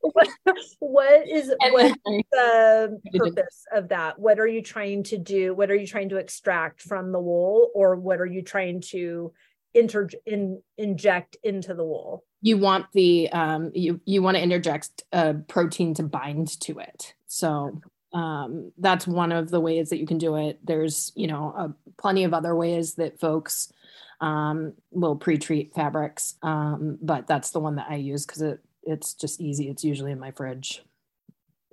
what 0.78 1.28
is 1.28 1.52
what 1.58 1.98
the 2.30 3.00
purpose 3.12 3.64
of 3.74 3.88
that? 3.88 4.20
What 4.20 4.38
are 4.38 4.46
you 4.46 4.62
trying 4.62 5.02
to 5.04 5.18
do? 5.18 5.52
What 5.52 5.68
are 5.68 5.74
you 5.74 5.86
trying 5.86 6.10
to 6.10 6.18
extract 6.18 6.80
from 6.80 7.10
the 7.10 7.20
wool, 7.20 7.70
or 7.74 7.96
what 7.96 8.20
are 8.20 8.26
you 8.26 8.42
trying 8.42 8.82
to 8.92 9.32
inter 9.74 10.08
in, 10.26 10.62
inject 10.78 11.36
into 11.42 11.74
the 11.74 11.84
wool? 11.84 12.24
You 12.42 12.58
want 12.58 12.86
the 12.92 13.30
um, 13.32 13.70
you 13.74 14.00
you 14.04 14.20
want 14.20 14.36
to 14.36 14.42
interject 14.42 15.04
a 15.12 15.34
protein 15.34 15.94
to 15.94 16.02
bind 16.02 16.60
to 16.60 16.78
it. 16.80 17.14
So 17.26 17.80
um, 18.12 18.72
that's 18.78 19.06
one 19.06 19.32
of 19.32 19.50
the 19.50 19.60
ways 19.60 19.88
that 19.90 19.98
you 19.98 20.06
can 20.06 20.18
do 20.18 20.36
it. 20.36 20.58
There's, 20.64 21.12
you 21.14 21.26
know, 21.26 21.54
uh, 21.56 21.68
plenty 21.96 22.24
of 22.24 22.34
other 22.34 22.54
ways 22.54 22.94
that 22.94 23.18
folks 23.18 23.72
um, 24.20 24.74
will 24.90 25.16
pre-treat 25.16 25.74
fabrics, 25.74 26.34
um, 26.42 26.98
but 27.00 27.26
that's 27.26 27.50
the 27.50 27.60
one 27.60 27.76
that 27.76 27.86
I 27.88 27.96
use 27.96 28.26
because 28.26 28.42
it 28.42 28.60
it's 28.84 29.14
just 29.14 29.40
easy. 29.40 29.68
It's 29.68 29.84
usually 29.84 30.12
in 30.12 30.18
my 30.18 30.32
fridge. 30.32 30.82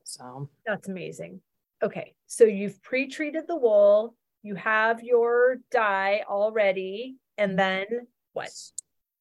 So 0.03 0.49
that's 0.65 0.87
amazing. 0.87 1.41
Okay, 1.81 2.13
so 2.27 2.43
you've 2.43 2.81
pre-treated 2.81 3.47
the 3.47 3.55
wool. 3.55 4.15
You 4.43 4.55
have 4.55 5.03
your 5.03 5.57
dye 5.71 6.23
already, 6.27 7.17
and 7.37 7.57
then 7.57 7.85
what? 8.33 8.49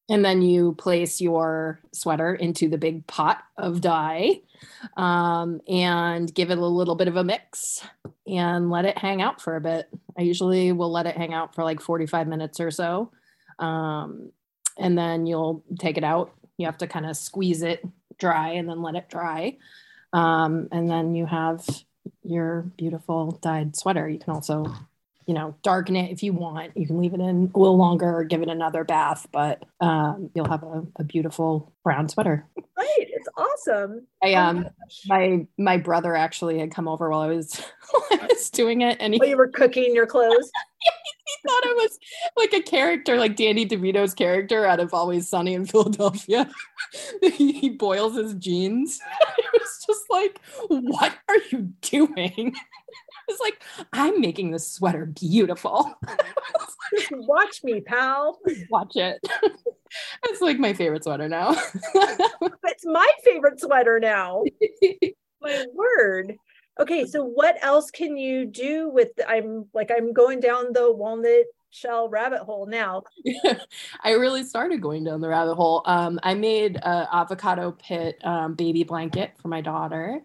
And 0.09 0.25
then 0.25 0.41
you 0.41 0.73
place 0.73 1.21
your 1.21 1.79
sweater 1.93 2.33
into 2.33 2.67
the 2.67 2.77
big 2.77 3.05
pot 3.05 3.43
of 3.57 3.79
dye 3.81 4.41
um, 4.97 5.61
and 5.67 6.33
give 6.33 6.49
it 6.49 6.57
a 6.57 6.65
little 6.65 6.95
bit 6.95 7.07
of 7.07 7.15
a 7.15 7.23
mix 7.23 7.85
and 8.27 8.71
let 8.71 8.85
it 8.85 8.97
hang 8.97 9.21
out 9.21 9.39
for 9.39 9.55
a 9.55 9.61
bit. 9.61 9.87
I 10.17 10.23
usually 10.23 10.71
will 10.71 10.91
let 10.91 11.05
it 11.05 11.15
hang 11.15 11.33
out 11.33 11.53
for 11.53 11.63
like 11.63 11.79
45 11.79 12.27
minutes 12.27 12.59
or 12.59 12.71
so. 12.71 13.11
Um, 13.59 14.31
and 14.77 14.97
then 14.97 15.25
you'll 15.27 15.63
take 15.79 15.97
it 15.97 16.03
out. 16.03 16.33
You 16.57 16.65
have 16.65 16.77
to 16.79 16.87
kind 16.87 17.05
of 17.05 17.15
squeeze 17.15 17.61
it 17.61 17.85
dry 18.17 18.53
and 18.53 18.67
then 18.67 18.81
let 18.81 18.95
it 18.95 19.09
dry. 19.09 19.57
Um, 20.11 20.69
and 20.71 20.89
then 20.89 21.13
you 21.15 21.25
have 21.25 21.65
your 22.23 22.63
beautiful 22.77 23.31
dyed 23.41 23.75
sweater. 23.75 24.09
You 24.09 24.19
can 24.19 24.33
also 24.33 24.73
you 25.29 25.35
know, 25.35 25.53
darken 25.61 25.95
it 25.95 26.11
if 26.11 26.23
you 26.23 26.33
want. 26.33 26.75
You 26.75 26.87
can 26.87 26.99
leave 26.99 27.13
it 27.13 27.19
in 27.19 27.51
a 27.53 27.59
little 27.59 27.77
longer 27.77 28.17
or 28.17 28.23
give 28.23 28.41
it 28.41 28.49
another 28.49 28.83
bath, 28.83 29.27
but 29.31 29.63
um, 29.79 30.31
you'll 30.33 30.49
have 30.49 30.63
a, 30.63 30.83
a, 30.95 31.03
beautiful 31.03 31.71
brown 31.83 32.09
sweater. 32.09 32.47
Right, 32.75 32.95
it's 32.97 33.29
awesome. 33.37 34.07
I 34.23 34.33
oh 34.33 34.37
um, 34.39 34.69
my 35.05 35.45
my 35.59 35.77
brother 35.77 36.15
actually 36.15 36.57
had 36.57 36.73
come 36.73 36.87
over 36.87 37.11
while 37.11 37.19
I 37.19 37.27
was 37.27 37.61
while 37.91 38.21
I 38.21 38.25
was 38.25 38.49
doing 38.49 38.81
it, 38.81 38.97
and 38.99 39.13
he, 39.13 39.21
you 39.23 39.37
were 39.37 39.49
cooking 39.49 39.93
your 39.93 40.07
clothes. 40.07 40.49
he 40.81 41.47
thought 41.47 41.63
it 41.63 41.75
was 41.75 41.99
like 42.35 42.53
a 42.53 42.63
character, 42.63 43.15
like 43.17 43.35
Danny 43.35 43.67
DeVito's 43.67 44.15
character 44.15 44.65
out 44.65 44.79
of 44.79 44.95
Always 44.95 45.29
Sunny 45.29 45.53
in 45.53 45.67
Philadelphia. 45.67 46.49
he 47.21 47.69
boils 47.69 48.15
his 48.15 48.33
jeans. 48.33 48.99
it 49.37 49.61
was 49.61 49.85
just 49.85 50.09
like, 50.09 50.41
what 50.69 51.13
are 51.27 51.37
you 51.51 51.71
doing? 51.81 52.55
Was 53.29 53.39
like, 53.39 53.61
I'm 53.93 54.19
making 54.19 54.51
this 54.51 54.71
sweater 54.71 55.05
beautiful. 55.05 55.93
Watch 57.11 57.63
me, 57.63 57.81
pal. 57.81 58.39
Watch 58.69 58.95
it. 58.95 59.19
it's 60.23 60.41
like 60.41 60.59
my 60.59 60.73
favorite 60.73 61.03
sweater 61.03 61.29
now. 61.29 61.51
it's 61.93 62.85
my 62.85 63.09
favorite 63.23 63.59
sweater 63.59 63.99
now. 63.99 64.43
my 65.41 65.65
word. 65.73 66.35
Okay, 66.79 67.05
so 67.05 67.23
what 67.23 67.57
else 67.61 67.91
can 67.91 68.15
you 68.17 68.45
do 68.45 68.89
with 68.89 69.09
I'm 69.27 69.65
like 69.73 69.91
I'm 69.95 70.13
going 70.13 70.39
down 70.39 70.71
the 70.71 70.91
walnut 70.91 71.45
shell 71.71 72.09
rabbit 72.09 72.39
hole 72.39 72.65
now. 72.65 73.03
I 74.03 74.11
really 74.11 74.43
started 74.43 74.81
going 74.81 75.03
down 75.03 75.21
the 75.21 75.27
rabbit 75.27 75.55
hole. 75.55 75.83
Um, 75.85 76.19
I 76.23 76.33
made 76.33 76.77
an 76.81 77.07
avocado 77.11 77.71
pit 77.71 78.17
um, 78.23 78.55
baby 78.55 78.83
blanket 78.83 79.33
for 79.41 79.49
my 79.49 79.61
daughter. 79.61 80.21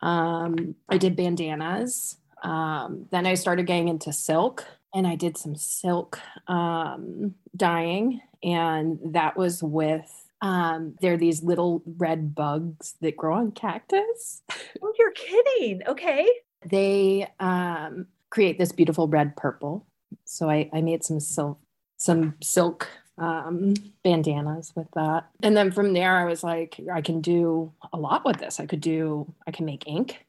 Um, 0.00 0.74
I 0.88 0.98
did 0.98 1.16
bandanas. 1.16 2.16
Um, 2.42 3.06
then 3.10 3.26
I 3.26 3.34
started 3.34 3.66
getting 3.66 3.88
into 3.88 4.12
silk 4.12 4.64
and 4.94 5.06
I 5.06 5.16
did 5.16 5.36
some 5.36 5.54
silk 5.54 6.18
um, 6.46 7.34
dyeing, 7.54 8.20
and 8.42 8.98
that 9.04 9.36
was 9.36 9.62
with 9.62 10.28
um, 10.40 10.94
they're 11.00 11.16
these 11.16 11.42
little 11.42 11.82
red 11.96 12.34
bugs 12.34 12.94
that 13.00 13.16
grow 13.16 13.36
on 13.36 13.52
cactus. 13.52 14.42
Oh, 14.80 14.92
you're 14.96 15.10
kidding. 15.10 15.82
Okay. 15.88 16.28
They 16.64 17.26
um, 17.40 18.06
create 18.30 18.58
this 18.58 18.70
beautiful 18.70 19.08
red 19.08 19.34
purple. 19.34 19.86
So 20.24 20.48
I, 20.48 20.70
I 20.72 20.82
made 20.82 21.02
some 21.02 21.18
silk, 21.18 21.58
some 21.96 22.34
silk 22.40 22.86
um, 23.16 23.74
bandanas 24.04 24.72
with 24.76 24.86
that. 24.94 25.26
And 25.42 25.56
then 25.56 25.72
from 25.72 25.94
there, 25.94 26.16
I 26.16 26.26
was 26.26 26.44
like, 26.44 26.80
I 26.92 27.00
can 27.00 27.20
do 27.20 27.72
a 27.92 27.96
lot 27.96 28.24
with 28.24 28.36
this. 28.36 28.60
I 28.60 28.66
could 28.66 28.80
do, 28.80 29.32
I 29.46 29.50
can 29.50 29.66
make 29.66 29.88
ink. 29.88 30.24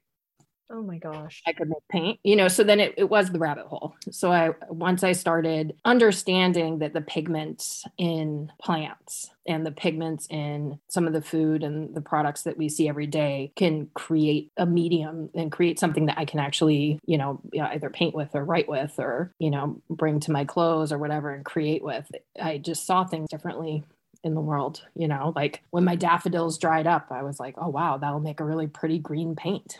Oh 0.71 0.83
my 0.83 0.99
gosh. 0.99 1.41
I 1.47 1.53
could 1.53 1.67
make 1.67 1.87
paint, 1.89 2.19
you 2.23 2.35
know, 2.35 2.47
so 2.47 2.63
then 2.63 2.79
it, 2.79 2.93
it 2.95 3.09
was 3.09 3.31
the 3.31 3.39
rabbit 3.39 3.65
hole. 3.65 3.95
So 4.11 4.31
I 4.31 4.51
once 4.69 5.03
I 5.03 5.13
started 5.13 5.75
understanding 5.83 6.77
that 6.79 6.93
the 6.93 7.01
pigments 7.01 7.85
in 7.97 8.51
plants 8.61 9.31
and 9.47 9.65
the 9.65 9.71
pigments 9.71 10.27
in 10.29 10.79
some 10.87 11.07
of 11.07 11.13
the 11.13 11.23
food 11.23 11.63
and 11.63 11.95
the 11.95 12.01
products 12.01 12.43
that 12.43 12.55
we 12.55 12.69
see 12.69 12.87
every 12.87 13.07
day 13.07 13.51
can 13.55 13.89
create 13.95 14.51
a 14.57 14.65
medium 14.67 15.31
and 15.33 15.51
create 15.51 15.79
something 15.79 16.05
that 16.05 16.19
I 16.19 16.25
can 16.25 16.39
actually, 16.39 16.99
you 17.03 17.17
know, 17.17 17.41
either 17.59 17.89
paint 17.89 18.13
with 18.13 18.35
or 18.35 18.45
write 18.45 18.69
with 18.69 18.93
or, 18.99 19.33
you 19.39 19.49
know, 19.49 19.81
bring 19.89 20.19
to 20.21 20.31
my 20.31 20.45
clothes 20.45 20.91
or 20.91 20.99
whatever 20.99 21.33
and 21.33 21.43
create 21.43 21.83
with. 21.83 22.11
I 22.39 22.59
just 22.59 22.85
saw 22.85 23.05
things 23.05 23.29
differently 23.29 23.83
in 24.21 24.33
the 24.35 24.41
world 24.41 24.85
you 24.97 25.07
know 25.07 25.31
like 25.33 25.63
when 25.69 25.85
my 25.85 25.95
daffodils 25.95 26.57
dried 26.57 26.85
up 26.85 27.07
i 27.09 27.23
was 27.23 27.39
like 27.39 27.55
oh 27.57 27.69
wow 27.69 27.97
that'll 27.97 28.19
make 28.19 28.41
a 28.41 28.43
really 28.43 28.67
pretty 28.67 28.99
green 28.99 29.33
paint 29.33 29.77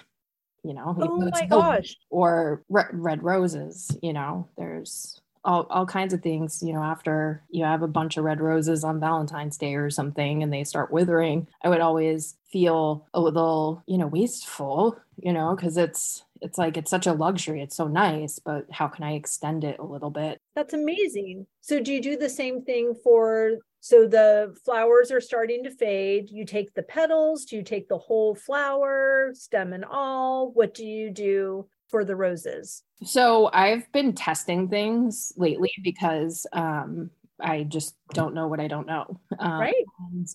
you 0.64 0.74
know 0.74 0.96
oh 1.00 1.30
my 1.32 1.46
gosh. 1.46 1.96
or 2.10 2.64
red 2.70 3.24
roses 3.24 3.96
you 4.02 4.14
know 4.14 4.48
there's 4.58 5.22
all, 5.46 5.66
all 5.70 5.86
kinds 5.86 6.14
of 6.14 6.22
things 6.22 6.62
you 6.62 6.74
know 6.74 6.84
after 6.84 7.42
you 7.50 7.64
have 7.64 7.82
a 7.82 7.88
bunch 7.88 8.18
of 8.18 8.26
red 8.26 8.42
roses 8.42 8.84
on 8.84 9.00
valentine's 9.00 9.58
day 9.58 9.76
or 9.76 9.90
something 9.90 10.44
and 10.44 10.52
they 10.52 10.64
start 10.64 10.92
withering 10.92 11.48
i 11.64 11.70
would 11.70 11.82
always 11.82 12.36
feel 12.52 13.08
a 13.14 13.22
little 13.22 13.82
you 13.88 13.98
know 13.98 14.08
wasteful 14.08 15.00
you 15.18 15.32
know 15.32 15.56
because 15.56 15.78
it's 15.78 16.24
it's 16.42 16.58
like 16.58 16.78
it's 16.78 16.92
such 16.92 17.08
a 17.08 17.14
luxury 17.14 17.62
it's 17.62 17.76
so 17.76 17.88
nice 17.88 18.40
but 18.40 18.66
how 18.72 18.88
can 18.88 19.04
i 19.04 19.14
extend 19.14 19.64
it 19.64 19.80
a 19.80 19.84
little 19.84 20.10
bit? 20.10 20.40
That's 20.56 20.74
amazing. 20.74 21.48
So 21.62 21.80
do 21.80 21.94
you 21.94 22.02
do 22.02 22.18
the 22.18 22.30
same 22.30 22.64
thing 22.64 22.94
for 23.04 23.58
so 23.82 24.08
the 24.08 24.56
flowers 24.66 25.12
are 25.12 25.22
starting 25.22 25.64
to 25.64 25.72
fade. 25.72 26.30
You 26.30 26.46
take 26.46 26.74
the 26.74 26.84
petals. 26.84 27.46
Do 27.46 27.56
you 27.56 27.64
take 27.64 27.88
the 27.88 27.98
whole 27.98 28.36
flower 28.36 29.32
stem 29.34 29.74
and 29.74 29.86
all? 29.86 30.52
What 30.52 30.74
do 30.74 30.86
you 30.86 31.10
do 31.10 31.68
for 31.88 32.06
the 32.06 32.16
roses? 32.16 32.84
So 33.04 33.50
i've 33.54 33.92
been 33.92 34.14
testing 34.14 34.68
things 34.68 35.34
lately 35.38 35.72
because 35.82 36.46
um 36.52 37.10
i 37.40 37.64
just 37.64 37.96
don't 38.14 38.34
know 38.34 38.48
what 38.48 38.60
i 38.60 38.68
don't 38.68 38.88
know. 38.88 39.20
Um, 39.40 39.60
right. 39.60 39.86
and, 40.12 40.28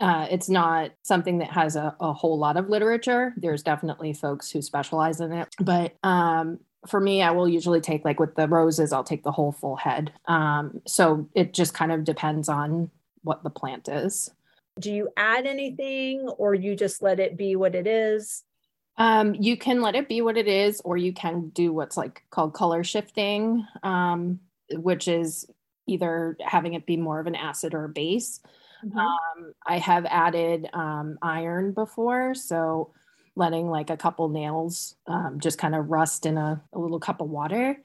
uh, 0.00 0.28
it's 0.30 0.48
not 0.48 0.92
something 1.02 1.38
that 1.38 1.50
has 1.50 1.74
a, 1.74 1.94
a 2.00 2.12
whole 2.12 2.38
lot 2.38 2.56
of 2.56 2.68
literature. 2.68 3.34
There's 3.36 3.64
definitely 3.64 4.12
folks 4.12 4.48
who 4.48 4.62
specialize 4.62 5.20
in 5.20 5.32
it, 5.32 5.48
but 5.58 5.96
um, 6.04 6.60
for 6.86 7.00
me, 7.00 7.22
I 7.22 7.30
will 7.30 7.48
usually 7.48 7.80
take 7.80 8.04
like 8.04 8.20
with 8.20 8.34
the 8.34 8.48
roses, 8.48 8.92
I'll 8.92 9.04
take 9.04 9.24
the 9.24 9.32
whole 9.32 9.52
full 9.52 9.76
head. 9.76 10.12
Um, 10.26 10.80
so 10.86 11.28
it 11.34 11.52
just 11.52 11.74
kind 11.74 11.92
of 11.92 12.04
depends 12.04 12.48
on 12.48 12.90
what 13.22 13.42
the 13.42 13.50
plant 13.50 13.88
is. 13.88 14.30
Do 14.78 14.92
you 14.92 15.08
add 15.16 15.46
anything 15.46 16.28
or 16.38 16.54
you 16.54 16.76
just 16.76 17.02
let 17.02 17.18
it 17.18 17.36
be 17.36 17.56
what 17.56 17.74
it 17.74 17.86
is? 17.86 18.44
Um, 18.96 19.34
you 19.34 19.56
can 19.56 19.80
let 19.80 19.94
it 19.94 20.08
be 20.08 20.20
what 20.22 20.36
it 20.36 20.48
is, 20.48 20.80
or 20.84 20.96
you 20.96 21.12
can 21.12 21.50
do 21.50 21.72
what's 21.72 21.96
like 21.96 22.22
called 22.30 22.54
color 22.54 22.82
shifting, 22.82 23.64
um, 23.84 24.40
which 24.72 25.06
is 25.06 25.48
either 25.86 26.36
having 26.40 26.74
it 26.74 26.84
be 26.84 26.96
more 26.96 27.20
of 27.20 27.26
an 27.26 27.36
acid 27.36 27.74
or 27.74 27.84
a 27.84 27.88
base. 27.88 28.40
Mm-hmm. 28.84 28.98
Um, 28.98 29.54
I 29.66 29.78
have 29.78 30.04
added 30.06 30.68
um, 30.72 31.18
iron 31.22 31.72
before, 31.72 32.34
so 32.34 32.92
letting 33.38 33.70
like 33.70 33.88
a 33.88 33.96
couple 33.96 34.28
nails 34.28 34.96
um, 35.06 35.38
just 35.40 35.58
kind 35.58 35.74
of 35.74 35.88
rust 35.88 36.26
in 36.26 36.36
a, 36.36 36.62
a, 36.72 36.78
little 36.78 37.00
cup 37.00 37.20
of 37.20 37.30
water. 37.30 37.80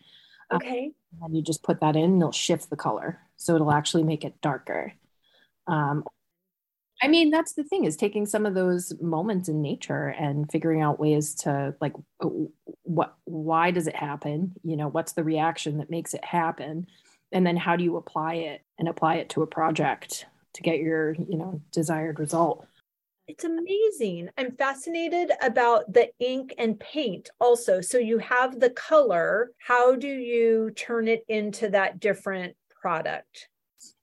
Um, 0.50 0.58
okay. 0.58 0.92
and 1.22 1.36
you 1.36 1.42
just 1.42 1.64
put 1.64 1.80
that 1.80 1.96
in, 1.96 2.04
and 2.04 2.22
it'll 2.22 2.32
shift 2.32 2.70
the 2.70 2.76
color, 2.76 3.20
so 3.38 3.56
it'll 3.56 3.72
actually 3.72 4.04
make 4.04 4.26
it 4.26 4.42
darker. 4.42 4.94
Um, 5.68 6.04
I 7.02 7.08
mean, 7.08 7.32
that's 7.32 7.54
the 7.54 7.64
thing 7.64 7.86
is 7.86 7.98
taking 7.98 8.26
some 8.26 8.46
of 8.46 8.54
those 8.54 8.94
moments 9.02 9.50
in 9.50 9.62
nature 9.62 10.08
and 10.08 10.50
figuring 10.52 10.82
out 10.82 11.00
ways 11.00 11.36
to 11.36 11.76
like 11.82 11.94
what 12.84 13.16
why 13.26 13.72
does 13.72 13.88
it 13.88 13.96
happen? 13.96 14.54
You 14.64 14.78
know, 14.78 14.88
what's 14.88 15.14
the 15.14 15.24
reaction 15.24 15.78
that 15.80 15.90
makes 15.90 16.14
it 16.14 16.24
happen? 16.24 16.88
And 17.32 17.46
then 17.46 17.58
how 17.58 17.76
do 17.76 17.84
you 17.84 17.98
apply 17.98 18.36
it 18.36 18.62
and 18.80 18.88
apply 18.88 19.16
it 19.16 19.30
to 19.30 19.42
a 19.42 19.48
project 19.48 20.26
to 20.54 20.62
get 20.62 20.80
your 20.80 21.14
you 21.14 21.38
know 21.38 21.62
desired 21.72 22.20
result 22.20 22.66
it's 23.28 23.44
amazing. 23.44 24.30
I'm 24.38 24.52
fascinated 24.56 25.32
about 25.42 25.92
the 25.94 26.10
ink 26.20 26.54
and 26.58 26.80
paint 26.80 27.30
also. 27.40 27.82
So 27.82 27.98
you 27.98 28.18
have 28.20 28.60
the 28.60 28.72
color. 28.72 29.52
How 29.58 29.96
do 29.96 30.08
you 30.08 30.72
turn 30.72 31.08
it 31.08 31.24
into 31.28 31.70
that 31.70 32.00
different 32.00 32.56
product? 32.82 33.48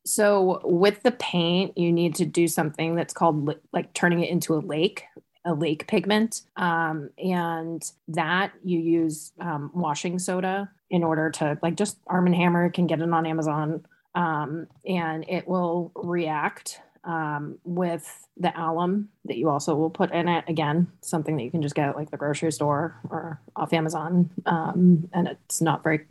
So 0.06 0.60
with 0.64 1.02
the 1.02 1.12
paint 1.12 1.76
you 1.76 1.92
need 1.92 2.14
to 2.16 2.24
do 2.24 2.48
something 2.48 2.94
that's 2.94 3.12
called 3.12 3.54
like 3.72 3.92
turning 3.92 4.22
it 4.22 4.30
into 4.30 4.54
a 4.54 4.60
lake 4.60 5.04
a 5.44 5.54
lake 5.54 5.86
pigment. 5.86 6.42
Um, 6.56 7.10
and 7.18 7.82
that 8.08 8.52
you 8.62 8.78
use 8.78 9.32
um, 9.40 9.70
washing 9.74 10.18
soda 10.18 10.70
in 10.90 11.02
order 11.02 11.30
to 11.30 11.58
like 11.62 11.76
just 11.76 11.98
arm 12.06 12.26
and 12.26 12.34
hammer 12.34 12.68
can 12.70 12.86
get 12.86 13.00
it 13.00 13.10
on 13.10 13.26
amazon. 13.26 13.86
Um, 14.14 14.66
and 14.84 15.24
it 15.28 15.46
will 15.46 15.92
react 15.94 16.80
um, 17.04 17.58
with 17.64 18.26
the 18.36 18.52
alum 18.60 19.08
that 19.24 19.36
you 19.36 19.48
also 19.48 19.74
will 19.74 19.90
put 19.90 20.12
in 20.12 20.28
it. 20.28 20.44
Again, 20.48 20.88
something 21.02 21.36
that 21.36 21.42
you 21.42 21.50
can 21.50 21.62
just 21.62 21.74
get 21.74 21.88
at 21.88 21.96
like 21.96 22.10
the 22.10 22.16
grocery 22.16 22.52
store 22.52 23.00
or 23.08 23.40
off 23.56 23.72
Amazon, 23.72 24.30
um, 24.46 25.08
and 25.12 25.28
it's 25.28 25.60
not 25.60 25.82
very 25.82 26.06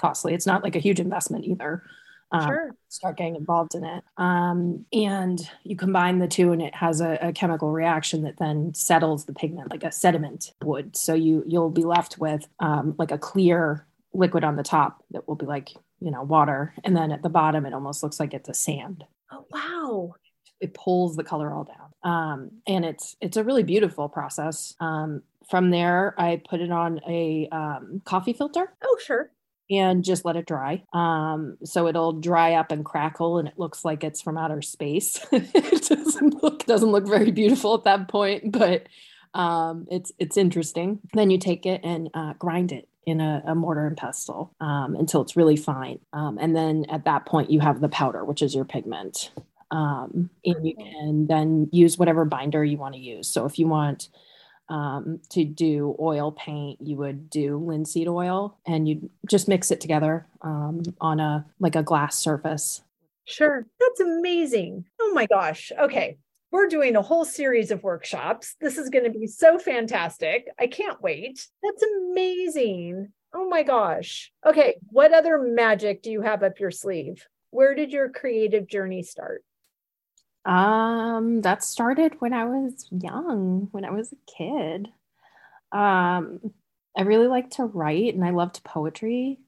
costly. 0.00 0.34
It's 0.34 0.46
not 0.46 0.62
like 0.62 0.76
a 0.76 0.80
huge 0.80 1.00
investment 1.00 1.44
either. 1.44 1.82
Um, 2.32 2.46
sure. 2.46 2.70
Start 2.88 3.16
getting 3.16 3.36
involved 3.36 3.74
in 3.74 3.84
it, 3.84 4.02
um, 4.16 4.84
and 4.92 5.40
you 5.62 5.76
combine 5.76 6.18
the 6.18 6.28
two, 6.28 6.52
and 6.52 6.62
it 6.62 6.74
has 6.74 7.00
a, 7.00 7.18
a 7.20 7.32
chemical 7.32 7.70
reaction 7.70 8.22
that 8.22 8.38
then 8.38 8.74
settles 8.74 9.24
the 9.24 9.34
pigment 9.34 9.70
like 9.70 9.84
a 9.84 9.92
sediment 9.92 10.52
would. 10.62 10.96
So 10.96 11.14
you 11.14 11.44
you'll 11.46 11.70
be 11.70 11.84
left 11.84 12.18
with 12.18 12.46
um, 12.60 12.94
like 12.98 13.12
a 13.12 13.18
clear 13.18 13.86
liquid 14.12 14.44
on 14.44 14.56
the 14.56 14.62
top 14.62 15.04
that 15.10 15.26
will 15.26 15.34
be 15.34 15.46
like 15.46 15.74
you 16.04 16.10
know, 16.10 16.22
water. 16.22 16.74
And 16.84 16.94
then 16.96 17.10
at 17.10 17.22
the 17.22 17.30
bottom, 17.30 17.64
it 17.64 17.72
almost 17.72 18.02
looks 18.02 18.20
like 18.20 18.34
it's 18.34 18.48
a 18.48 18.54
sand. 18.54 19.04
Oh, 19.32 19.46
wow. 19.50 20.14
It 20.64 20.74
pulls 20.74 21.16
the 21.16 21.24
color 21.24 21.52
all 21.52 21.64
down. 21.64 22.12
Um, 22.12 22.50
and 22.66 22.84
it's, 22.84 23.16
it's 23.20 23.36
a 23.36 23.44
really 23.44 23.62
beautiful 23.62 24.08
process. 24.08 24.74
Um, 24.80 25.22
from 25.48 25.70
there, 25.70 26.14
I 26.18 26.42
put 26.48 26.60
it 26.60 26.70
on 26.70 27.00
a 27.08 27.48
um, 27.52 28.02
coffee 28.04 28.32
filter. 28.32 28.72
Oh, 28.82 28.98
sure 29.04 29.30
and 29.70 30.04
just 30.04 30.24
let 30.24 30.36
it 30.36 30.46
dry. 30.46 30.82
Um, 30.92 31.56
so 31.64 31.86
it'll 31.86 32.12
dry 32.12 32.54
up 32.54 32.70
and 32.70 32.84
crackle, 32.84 33.38
and 33.38 33.48
it 33.48 33.58
looks 33.58 33.84
like 33.84 34.04
it's 34.04 34.20
from 34.20 34.36
outer 34.36 34.62
space. 34.62 35.24
it 35.32 35.88
doesn't 35.88 36.42
look 36.42 36.66
doesn't 36.66 36.90
look 36.90 37.06
very 37.06 37.30
beautiful 37.30 37.74
at 37.74 37.84
that 37.84 38.08
point, 38.08 38.52
but 38.52 38.86
um, 39.34 39.86
it's 39.90 40.12
it's 40.18 40.36
interesting. 40.36 41.00
Then 41.12 41.30
you 41.30 41.38
take 41.38 41.66
it 41.66 41.80
and 41.82 42.10
uh, 42.14 42.34
grind 42.34 42.72
it 42.72 42.88
in 43.06 43.20
a, 43.20 43.42
a 43.46 43.54
mortar 43.54 43.86
and 43.86 43.96
pestle 43.96 44.54
um, 44.60 44.96
until 44.96 45.20
it's 45.20 45.36
really 45.36 45.56
fine. 45.56 45.98
Um, 46.12 46.38
and 46.40 46.56
then 46.56 46.86
at 46.88 47.04
that 47.04 47.26
point, 47.26 47.50
you 47.50 47.60
have 47.60 47.80
the 47.80 47.88
powder, 47.88 48.24
which 48.24 48.40
is 48.42 48.54
your 48.54 48.64
pigment. 48.64 49.30
Um, 49.70 50.30
and 50.44 50.66
you 50.66 50.74
can 50.76 51.26
then 51.26 51.68
use 51.72 51.98
whatever 51.98 52.24
binder 52.24 52.64
you 52.64 52.76
want 52.76 52.94
to 52.94 53.00
use. 53.00 53.28
So 53.28 53.44
if 53.44 53.58
you 53.58 53.66
want 53.66 54.08
um, 54.68 55.20
to 55.30 55.44
do 55.44 55.96
oil 56.00 56.32
paint, 56.32 56.80
you 56.80 56.96
would 56.96 57.28
do 57.28 57.58
linseed 57.58 58.08
oil 58.08 58.58
and 58.66 58.88
you 58.88 59.10
just 59.28 59.48
mix 59.48 59.70
it 59.70 59.80
together 59.80 60.26
um, 60.42 60.82
on 61.00 61.20
a 61.20 61.44
like 61.60 61.76
a 61.76 61.82
glass 61.82 62.18
surface. 62.18 62.82
Sure. 63.26 63.66
That's 63.80 64.00
amazing. 64.00 64.84
Oh 65.00 65.12
my 65.14 65.26
gosh. 65.26 65.72
Okay 65.78 66.18
we're 66.54 66.68
doing 66.68 66.94
a 66.94 67.02
whole 67.02 67.24
series 67.24 67.72
of 67.72 67.82
workshops. 67.82 68.54
This 68.60 68.78
is 68.78 68.88
going 68.88 69.02
to 69.02 69.18
be 69.18 69.26
so 69.26 69.58
fantastic. 69.58 70.46
I 70.56 70.68
can't 70.68 71.02
wait. 71.02 71.44
That's 71.64 71.82
amazing. 71.82 73.08
Oh 73.34 73.48
my 73.48 73.64
gosh. 73.64 74.30
Okay. 74.46 74.76
What 74.90 75.12
other 75.12 75.36
magic 75.36 76.00
do 76.00 76.12
you 76.12 76.20
have 76.20 76.44
up 76.44 76.60
your 76.60 76.70
sleeve? 76.70 77.26
Where 77.50 77.74
did 77.74 77.92
your 77.92 78.08
creative 78.08 78.68
journey 78.68 79.02
start? 79.02 79.42
Um, 80.44 81.40
that 81.40 81.64
started 81.64 82.16
when 82.20 82.32
I 82.32 82.44
was 82.44 82.86
young, 82.90 83.68
when 83.70 83.84
I 83.84 83.90
was 83.90 84.12
a 84.12 84.30
kid. 84.30 84.88
Um, 85.72 86.40
I 86.96 87.02
really 87.02 87.28
liked 87.28 87.54
to 87.54 87.64
write 87.64 88.14
and 88.14 88.24
I 88.24 88.30
loved 88.30 88.62
poetry. 88.62 89.40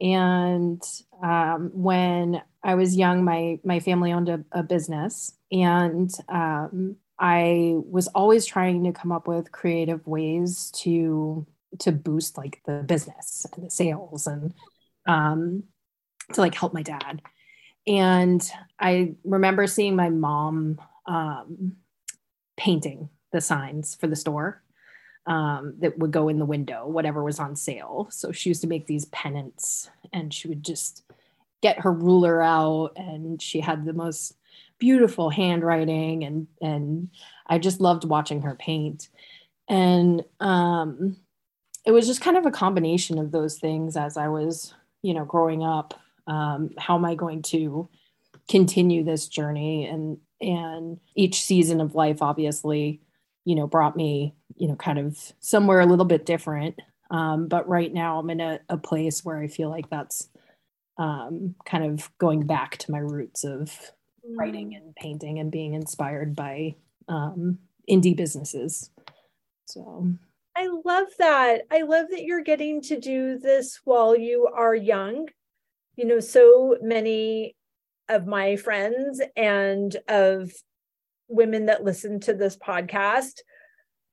And 0.00 0.82
um, 1.22 1.70
when 1.72 2.42
I 2.62 2.74
was 2.74 2.96
young, 2.96 3.24
my 3.24 3.58
my 3.64 3.80
family 3.80 4.12
owned 4.12 4.28
a, 4.28 4.44
a 4.52 4.62
business, 4.62 5.32
and 5.50 6.12
um, 6.28 6.96
I 7.18 7.76
was 7.76 8.08
always 8.08 8.44
trying 8.44 8.84
to 8.84 8.92
come 8.92 9.10
up 9.10 9.26
with 9.26 9.52
creative 9.52 10.06
ways 10.06 10.70
to 10.82 11.46
to 11.78 11.92
boost 11.92 12.36
like 12.36 12.60
the 12.66 12.82
business 12.82 13.46
and 13.54 13.64
the 13.64 13.70
sales 13.70 14.26
and 14.26 14.52
um, 15.06 15.64
to 16.34 16.40
like 16.42 16.54
help 16.54 16.74
my 16.74 16.82
dad. 16.82 17.22
And 17.86 18.48
I 18.80 19.14
remember 19.24 19.66
seeing 19.66 19.96
my 19.96 20.10
mom 20.10 20.80
um, 21.06 21.76
painting 22.56 23.08
the 23.32 23.40
signs 23.40 23.94
for 23.94 24.06
the 24.06 24.16
store 24.16 24.62
um, 25.26 25.74
that 25.78 25.98
would 25.98 26.10
go 26.10 26.28
in 26.28 26.38
the 26.38 26.44
window, 26.44 26.86
whatever 26.86 27.22
was 27.22 27.38
on 27.38 27.56
sale. 27.56 28.08
So 28.10 28.32
she 28.32 28.50
used 28.50 28.60
to 28.62 28.68
make 28.68 28.86
these 28.86 29.06
pennants 29.06 29.90
and 30.12 30.32
she 30.32 30.48
would 30.48 30.64
just 30.64 31.04
get 31.62 31.80
her 31.80 31.92
ruler 31.92 32.42
out 32.42 32.92
and 32.96 33.40
she 33.40 33.60
had 33.60 33.84
the 33.84 33.92
most 33.92 34.34
beautiful 34.78 35.30
handwriting 35.30 36.22
and 36.22 36.46
and 36.60 37.08
I 37.46 37.58
just 37.58 37.80
loved 37.80 38.04
watching 38.04 38.42
her 38.42 38.54
paint. 38.54 39.08
And 39.68 40.24
um, 40.40 41.16
it 41.84 41.92
was 41.92 42.06
just 42.06 42.20
kind 42.20 42.36
of 42.36 42.46
a 42.46 42.50
combination 42.50 43.18
of 43.18 43.32
those 43.32 43.58
things 43.58 43.96
as 43.96 44.16
I 44.16 44.28
was, 44.28 44.74
you 45.02 45.14
know, 45.14 45.24
growing 45.24 45.62
up. 45.62 45.94
Um, 46.26 46.70
how 46.78 46.96
am 46.96 47.04
I 47.04 47.14
going 47.14 47.42
to 47.42 47.88
continue 48.48 49.04
this 49.04 49.28
journey? 49.28 49.86
And 49.86 50.18
and 50.40 50.98
each 51.14 51.40
season 51.40 51.80
of 51.80 51.94
life, 51.94 52.20
obviously, 52.20 53.00
you 53.44 53.54
know, 53.54 53.66
brought 53.66 53.96
me, 53.96 54.34
you 54.56 54.68
know, 54.68 54.76
kind 54.76 54.98
of 54.98 55.32
somewhere 55.40 55.80
a 55.80 55.86
little 55.86 56.04
bit 56.04 56.26
different. 56.26 56.78
Um, 57.10 57.48
but 57.48 57.68
right 57.68 57.92
now 57.92 58.18
I'm 58.18 58.30
in 58.30 58.40
a, 58.40 58.60
a 58.68 58.76
place 58.76 59.24
where 59.24 59.38
I 59.38 59.46
feel 59.46 59.70
like 59.70 59.88
that's 59.88 60.28
um, 60.98 61.54
kind 61.64 61.84
of 61.84 62.10
going 62.18 62.46
back 62.46 62.76
to 62.78 62.90
my 62.90 62.98
roots 62.98 63.44
of 63.44 63.70
mm. 64.26 64.36
writing 64.36 64.74
and 64.74 64.94
painting 64.96 65.38
and 65.38 65.50
being 65.50 65.74
inspired 65.74 66.34
by 66.34 66.74
um, 67.08 67.58
indie 67.88 68.16
businesses. 68.16 68.90
So 69.66 70.12
I 70.56 70.68
love 70.84 71.08
that. 71.18 71.62
I 71.70 71.82
love 71.82 72.06
that 72.10 72.22
you're 72.22 72.42
getting 72.42 72.80
to 72.82 72.98
do 72.98 73.38
this 73.38 73.80
while 73.84 74.16
you 74.16 74.48
are 74.54 74.74
young. 74.74 75.28
You 75.96 76.04
know, 76.04 76.20
so 76.20 76.76
many 76.80 77.56
of 78.08 78.26
my 78.26 78.56
friends 78.56 79.20
and 79.36 79.96
of 80.08 80.52
women 81.28 81.66
that 81.66 81.84
listen 81.84 82.20
to 82.20 82.34
this 82.34 82.56
podcast, 82.56 83.40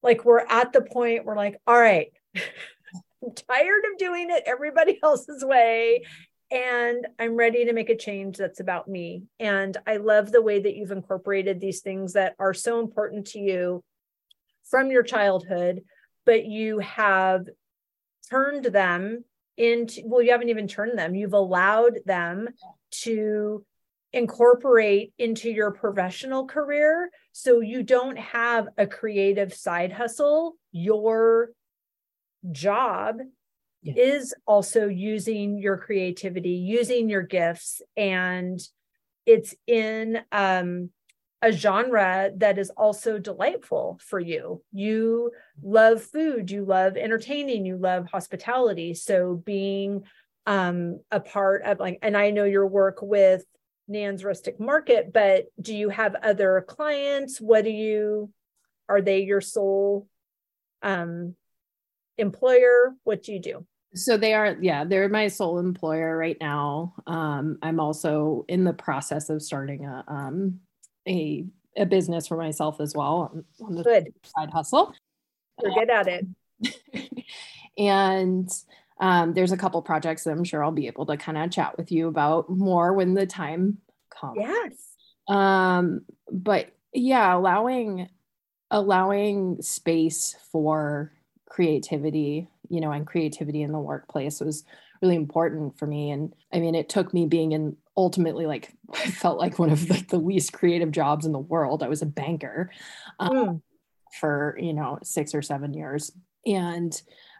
like 0.01 0.25
we're 0.25 0.45
at 0.47 0.73
the 0.73 0.81
point 0.81 1.25
we're 1.25 1.35
like, 1.35 1.57
all 1.67 1.79
right, 1.79 2.11
I'm 2.35 3.33
tired 3.35 3.83
of 3.91 3.97
doing 3.97 4.29
it 4.29 4.43
everybody 4.45 4.99
else's 5.03 5.43
way. 5.43 6.03
And 6.51 7.07
I'm 7.17 7.35
ready 7.35 7.65
to 7.65 7.73
make 7.73 7.89
a 7.89 7.97
change 7.97 8.37
that's 8.37 8.59
about 8.59 8.87
me. 8.87 9.23
And 9.39 9.75
I 9.87 9.97
love 9.97 10.31
the 10.31 10.41
way 10.41 10.61
that 10.61 10.75
you've 10.75 10.91
incorporated 10.91 11.59
these 11.59 11.81
things 11.81 12.13
that 12.13 12.35
are 12.37 12.53
so 12.53 12.79
important 12.79 13.27
to 13.27 13.39
you 13.39 13.83
from 14.69 14.91
your 14.91 15.01
childhood, 15.01 15.81
but 16.25 16.45
you 16.45 16.77
have 16.79 17.47
turned 18.29 18.65
them 18.65 19.23
into, 19.57 20.01
well, 20.05 20.21
you 20.21 20.31
haven't 20.31 20.49
even 20.49 20.67
turned 20.67 20.97
them, 20.97 21.15
you've 21.15 21.33
allowed 21.33 21.99
them 22.05 22.49
to 22.91 23.65
incorporate 24.11 25.13
into 25.17 25.49
your 25.49 25.71
professional 25.71 26.45
career. 26.45 27.09
So 27.31 27.61
you 27.61 27.81
don't 27.83 28.17
have 28.17 28.67
a 28.77 28.85
creative 28.85 29.53
side 29.53 29.91
hustle. 29.91 30.55
Your 30.71 31.49
job 32.51 33.17
yeah. 33.81 33.93
is 33.97 34.33
also 34.45 34.87
using 34.87 35.57
your 35.57 35.77
creativity 35.77 36.51
using 36.51 37.09
your 37.09 37.21
gifts 37.21 37.81
and 37.97 38.59
it's 39.25 39.55
in 39.67 40.19
um, 40.31 40.89
a 41.43 41.51
genre 41.51 42.31
that 42.37 42.57
is 42.57 42.71
also 42.71 43.19
delightful 43.19 43.99
for 44.01 44.19
you 44.19 44.63
you 44.71 45.29
love 45.61 46.01
food 46.01 46.49
you 46.49 46.65
love 46.65 46.97
entertaining 46.97 47.65
you 47.65 47.77
love 47.77 48.07
hospitality 48.07 48.93
so 48.93 49.35
being 49.45 50.03
um, 50.45 50.99
a 51.11 51.19
part 51.19 51.63
of 51.63 51.79
like 51.79 51.99
and 52.01 52.17
i 52.17 52.31
know 52.31 52.45
your 52.45 52.67
work 52.67 52.99
with 53.01 53.45
Nan's 53.87 54.23
Rustic 54.23 54.59
Market, 54.59 55.11
but 55.13 55.45
do 55.59 55.75
you 55.75 55.89
have 55.89 56.15
other 56.15 56.63
clients? 56.67 57.39
What 57.39 57.63
do 57.63 57.69
you, 57.69 58.31
are 58.87 59.01
they 59.01 59.21
your 59.21 59.41
sole 59.41 60.07
um, 60.81 61.35
employer? 62.17 62.95
What 63.03 63.23
do 63.23 63.33
you 63.33 63.39
do? 63.39 63.65
So 63.95 64.17
they 64.17 64.33
are, 64.33 64.57
yeah, 64.59 64.85
they're 64.85 65.09
my 65.09 65.27
sole 65.27 65.59
employer 65.59 66.17
right 66.17 66.37
now. 66.39 66.95
Um, 67.05 67.59
I'm 67.61 67.79
also 67.79 68.45
in 68.47 68.63
the 68.63 68.73
process 68.73 69.29
of 69.29 69.41
starting 69.41 69.85
a 69.85 70.03
um, 70.07 70.59
a, 71.07 71.45
a 71.77 71.85
business 71.85 72.27
for 72.27 72.37
myself 72.37 72.79
as 72.79 72.93
well 72.95 73.31
on, 73.33 73.45
on 73.65 73.75
the 73.75 73.83
good. 73.83 74.13
side 74.23 74.49
hustle. 74.51 74.93
You're 75.61 75.73
good 75.73 75.89
at 75.89 76.07
it. 76.07 77.23
and 77.77 78.49
um, 78.99 79.33
there's 79.33 79.51
a 79.51 79.57
couple 79.57 79.81
projects 79.81 80.23
that 80.23 80.31
I'm 80.31 80.43
sure 80.43 80.63
I'll 80.63 80.71
be 80.71 80.87
able 80.87 81.05
to 81.07 81.17
kind 81.17 81.37
of 81.37 81.51
chat 81.51 81.77
with 81.77 81.91
you 81.91 82.07
about 82.07 82.49
more 82.49 82.93
when 82.93 83.13
the 83.13 83.25
time 83.25 83.79
comes. 84.09 84.37
Yes. 84.39 84.73
Um, 85.27 86.01
but 86.31 86.71
yeah, 86.93 87.35
allowing 87.35 88.09
allowing 88.71 89.61
space 89.61 90.35
for 90.51 91.11
creativity, 91.47 92.49
you 92.69 92.81
know, 92.81 92.91
and 92.91 93.05
creativity 93.05 93.61
in 93.61 93.71
the 93.71 93.79
workplace 93.79 94.39
was 94.39 94.63
really 95.01 95.15
important 95.15 95.77
for 95.77 95.85
me. 95.85 96.09
And 96.11 96.33
I 96.51 96.59
mean, 96.59 96.73
it 96.73 96.89
took 96.89 97.13
me 97.13 97.27
being 97.27 97.51
in 97.51 97.77
ultimately 97.95 98.45
like 98.45 98.73
I 98.93 99.11
felt 99.11 99.39
like 99.39 99.59
one 99.59 99.69
of 99.69 99.87
the, 99.87 100.05
the 100.09 100.17
least 100.17 100.53
creative 100.53 100.91
jobs 100.91 101.25
in 101.25 101.31
the 101.31 101.39
world. 101.39 101.83
I 101.83 101.89
was 101.89 102.01
a 102.01 102.07
banker 102.07 102.71
um, 103.19 103.31
mm. 103.31 103.61
for 104.19 104.57
you 104.59 104.73
know 104.73 104.99
six 105.03 105.33
or 105.33 105.41
seven 105.41 105.73
years, 105.73 106.11
and 106.45 106.99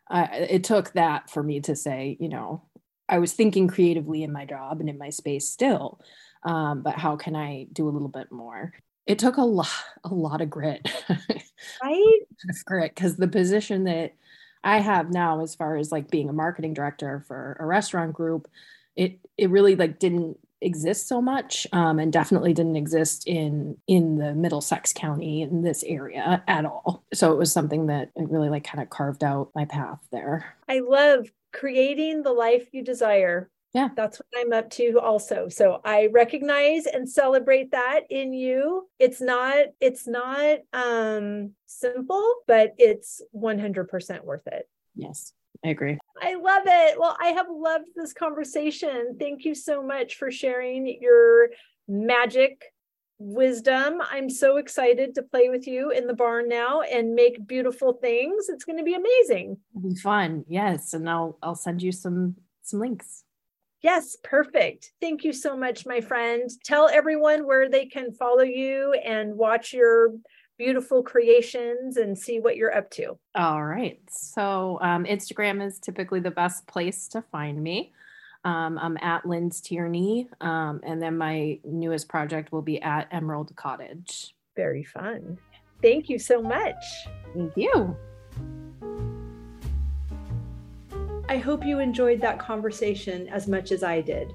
uh, 0.10 0.28
it 0.32 0.64
took 0.64 0.92
that 0.94 1.30
for 1.30 1.42
me 1.42 1.62
to 1.62 1.76
say, 1.76 2.18
you 2.20 2.30
know, 2.30 2.64
I 3.08 3.20
was 3.20 3.34
thinking 3.34 3.68
creatively 3.68 4.24
in 4.24 4.32
my 4.32 4.46
job 4.46 4.80
and 4.80 4.90
in 4.90 4.98
my 4.98 5.10
space 5.10 5.50
still, 5.50 6.00
um, 6.44 6.82
but 6.82 6.96
how 6.96 7.16
can 7.16 7.36
I 7.36 7.68
do 7.72 7.88
a 7.88 7.92
little 7.92 8.10
bit 8.10 8.32
more? 8.32 8.74
It 9.06 9.20
took 9.20 9.38
a 9.38 9.44
lot, 9.44 9.68
a 10.04 10.14
lot 10.14 10.42
of 10.42 10.50
grit, 10.50 10.88
right? 11.84 12.20
grit, 12.66 12.96
because 12.96 13.18
the 13.18 13.28
position 13.28 13.86
that 13.86 14.14
I 14.64 14.80
have 14.80 15.10
now, 15.10 15.42
as 15.42 15.56
far 15.56 15.76
as 15.76 15.92
like 15.92 16.10
being 16.10 16.30
a 16.30 16.34
marketing 16.34 16.74
director 16.74 17.24
for 17.28 17.58
a 17.60 17.66
restaurant 17.66 18.14
group, 18.14 18.48
it 18.96 19.20
it 19.38 19.50
really 19.50 19.76
like 19.76 20.00
didn't 20.00 20.38
exist 20.64 21.08
so 21.08 21.22
much 21.22 21.68
um, 21.74 22.00
and 22.00 22.12
definitely 22.12 22.54
didn't 22.54 22.76
exist 22.76 23.28
in 23.28 23.78
in 23.88 24.18
the 24.18 24.34
middlesex 24.34 24.94
county 24.94 25.42
in 25.42 25.62
this 25.62 25.84
area 25.84 26.44
at 26.48 26.66
all. 26.66 27.04
So 27.14 27.32
it 27.32 27.38
was 27.38 27.52
something 27.52 27.88
that 27.88 28.12
it 28.16 28.30
really 28.30 28.50
like 28.50 28.64
kind 28.64 28.82
of 28.82 28.90
carved 28.90 29.24
out 29.24 29.52
my 29.56 29.66
path 29.66 30.00
there. 30.12 30.56
I 30.68 30.80
love 30.80 31.30
creating 31.52 32.24
the 32.24 32.32
life 32.32 32.70
you 32.72 32.84
desire. 32.84 33.50
Yeah. 33.74 33.90
That's 33.96 34.20
what 34.20 34.28
i'm 34.40 34.54
up 34.54 34.70
to 34.72 35.00
also. 35.00 35.50
So 35.50 35.82
i 35.84 36.08
recognize 36.12 36.86
and 36.86 37.10
celebrate 37.10 37.72
that 37.72 38.02
in 38.10 38.34
you. 38.34 38.88
It's 39.00 39.22
not 39.22 39.66
it's 39.82 40.08
not 40.08 40.60
um 40.74 41.52
simple 41.66 42.36
but 42.48 42.74
it's 42.78 43.22
100% 43.36 44.24
worth 44.24 44.48
it. 44.48 44.70
Yes 44.96 45.34
I 45.64 45.70
agree. 45.70 45.98
I 46.22 46.36
love 46.36 46.64
it. 46.66 47.00
Well, 47.00 47.16
I 47.22 47.28
have 47.28 47.48
loved 47.50 47.90
this 47.96 48.14
conversation. 48.14 49.16
Thank 49.20 49.46
you 49.46 49.56
so 49.56 49.82
much 49.82 50.16
for 50.16 50.30
sharing 50.30 50.98
your 51.02 51.50
magic 51.88 52.66
wisdom. 53.18 54.02
I'm 54.12 54.30
so 54.30 54.58
excited 54.58 55.16
to 55.16 55.24
play 55.24 55.50
with 55.50 55.66
you 55.66 55.92
in 55.92 56.08
the 56.08 56.14
barn 56.14 56.50
now 56.50 56.82
and 56.82 57.16
make 57.16 57.48
beautiful 57.48 57.94
things. 57.94 58.50
It's 58.50 58.66
going 58.66 58.78
to 58.78 58.84
be 58.84 58.96
amazing. 58.96 59.58
It'll 59.76 59.90
be 59.90 59.96
fun. 59.96 60.44
Yes, 60.48 60.94
and 60.94 61.10
I'll 61.10 61.38
I'll 61.42 61.56
send 61.56 61.82
you 61.82 61.92
some 61.92 62.36
some 62.64 62.80
links. 62.80 63.24
Yes, 63.82 64.18
perfect. 64.24 64.94
Thank 65.02 65.24
you 65.26 65.34
so 65.34 65.58
much, 65.58 65.86
my 65.86 66.00
friend. 66.00 66.50
Tell 66.64 66.90
everyone 66.90 67.46
where 67.46 67.70
they 67.70 67.86
can 67.86 68.14
follow 68.14 68.44
you 68.44 68.94
and 68.94 69.36
watch 69.36 69.74
your 69.74 70.14
beautiful 70.58 71.04
creations 71.04 71.98
and 71.98 72.18
see 72.18 72.40
what 72.40 72.56
you're 72.56 72.76
up 72.76 72.90
to. 72.92 73.18
All 73.36 73.66
right. 73.66 74.00
So 74.10 74.80
um, 74.82 75.06
Instagram 75.06 75.66
is 75.66 75.80
typically 75.80 76.20
the 76.20 76.32
best 76.32 76.68
place 76.68 77.08
to 77.10 77.22
find 77.22 77.62
me. 77.62 77.94
Um, 78.46 78.78
I'm 78.78 78.98
at 78.98 79.24
Linds 79.24 79.62
Tierney. 79.62 80.30
Um, 80.42 80.82
and 80.84 81.02
then 81.02 81.18
my 81.18 81.60
newest 81.64 82.10
project 82.10 82.52
will 82.52 82.62
be 82.62 82.82
at 82.82 83.08
Emerald 83.12 83.56
Cottage. 83.56 84.36
Very 84.56 84.84
fun. 84.84 85.38
Thank 85.82 86.10
you 86.10 86.20
so 86.20 86.42
much. 86.42 86.84
Thank 87.34 87.54
you. 87.56 87.96
I 91.30 91.38
hope 91.38 91.66
you 91.66 91.80
enjoyed 91.80 92.22
that 92.22 92.38
conversation 92.38 93.28
as 93.30 93.48
much 93.48 93.72
as 93.72 93.82
I 93.82 94.02
did. 94.02 94.34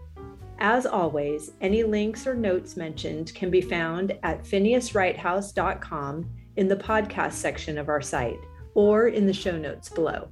As 0.60 0.86
always, 0.86 1.52
any 1.60 1.84
links 1.84 2.26
or 2.26 2.34
notes 2.34 2.76
mentioned 2.76 3.32
can 3.34 3.48
be 3.48 3.60
found 3.60 4.18
at 4.24 4.42
phineaswrighthouse.com 4.44 6.30
in 6.56 6.66
the 6.66 6.76
podcast 6.76 7.34
section 7.34 7.78
of 7.78 7.88
our 7.88 8.00
site 8.00 8.40
or 8.74 9.06
in 9.08 9.24
the 9.24 9.32
show 9.32 9.56
notes 9.56 9.88
below. 9.88 10.28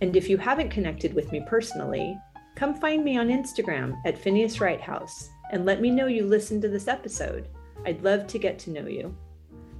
And 0.00 0.14
if 0.14 0.28
you 0.28 0.36
haven't 0.36 0.70
connected 0.70 1.12
with 1.12 1.32
me 1.32 1.42
personally, 1.46 2.16
come 2.54 2.74
find 2.74 3.04
me 3.04 3.18
on 3.18 3.28
Instagram 3.28 4.00
at 4.06 4.16
Phineas 4.16 4.58
Wrighthouse 4.58 5.28
and 5.50 5.64
let 5.64 5.80
me 5.80 5.90
know 5.90 6.06
you 6.06 6.24
listened 6.24 6.62
to 6.62 6.68
this 6.68 6.86
episode. 6.86 7.48
I'd 7.84 8.04
love 8.04 8.28
to 8.28 8.38
get 8.38 8.60
to 8.60 8.70
know 8.70 8.86
you. 8.86 9.16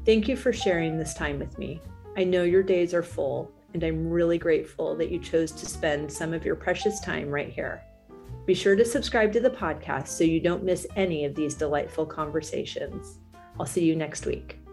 Thank 0.05 0.27
you 0.27 0.37
for 0.37 0.53
sharing 0.53 0.99
this 0.99 1.15
time 1.15 1.39
with 1.39 1.57
me. 1.57 1.81
I 2.17 2.25
know 2.25 2.43
your 2.43 2.63
days 2.63 2.95
are 2.95 3.03
full, 3.03 3.51
and 3.73 3.83
I'm 3.83 4.11
really 4.11 4.39
grateful 4.39 4.95
that 4.97 5.11
you 5.11 5.19
chose 5.19 5.53
to 5.53 5.67
spend 5.67 6.13
some 6.13 6.35
of 6.35 6.45
your 6.45 6.57
precious 6.57 7.01
time 7.01 7.29
right 7.29 7.49
here. 7.49 7.83
Be 8.47 8.55
sure 8.55 8.77
to 8.77 8.85
subscribe 8.85 9.33
to 9.33 9.41
the 9.41 9.51
podcast 9.51 10.09
so 10.09 10.25
you 10.25 10.41
don't 10.41 10.65
miss 10.65 10.87
any 10.97 11.25
of 11.25 11.35
these 11.35 11.55
delightful 11.55 12.05
conversations. 12.05 13.19
I'll 13.59 13.67
see 13.67 13.85
you 13.85 13.97
next 13.97 14.27
week. 14.27 14.64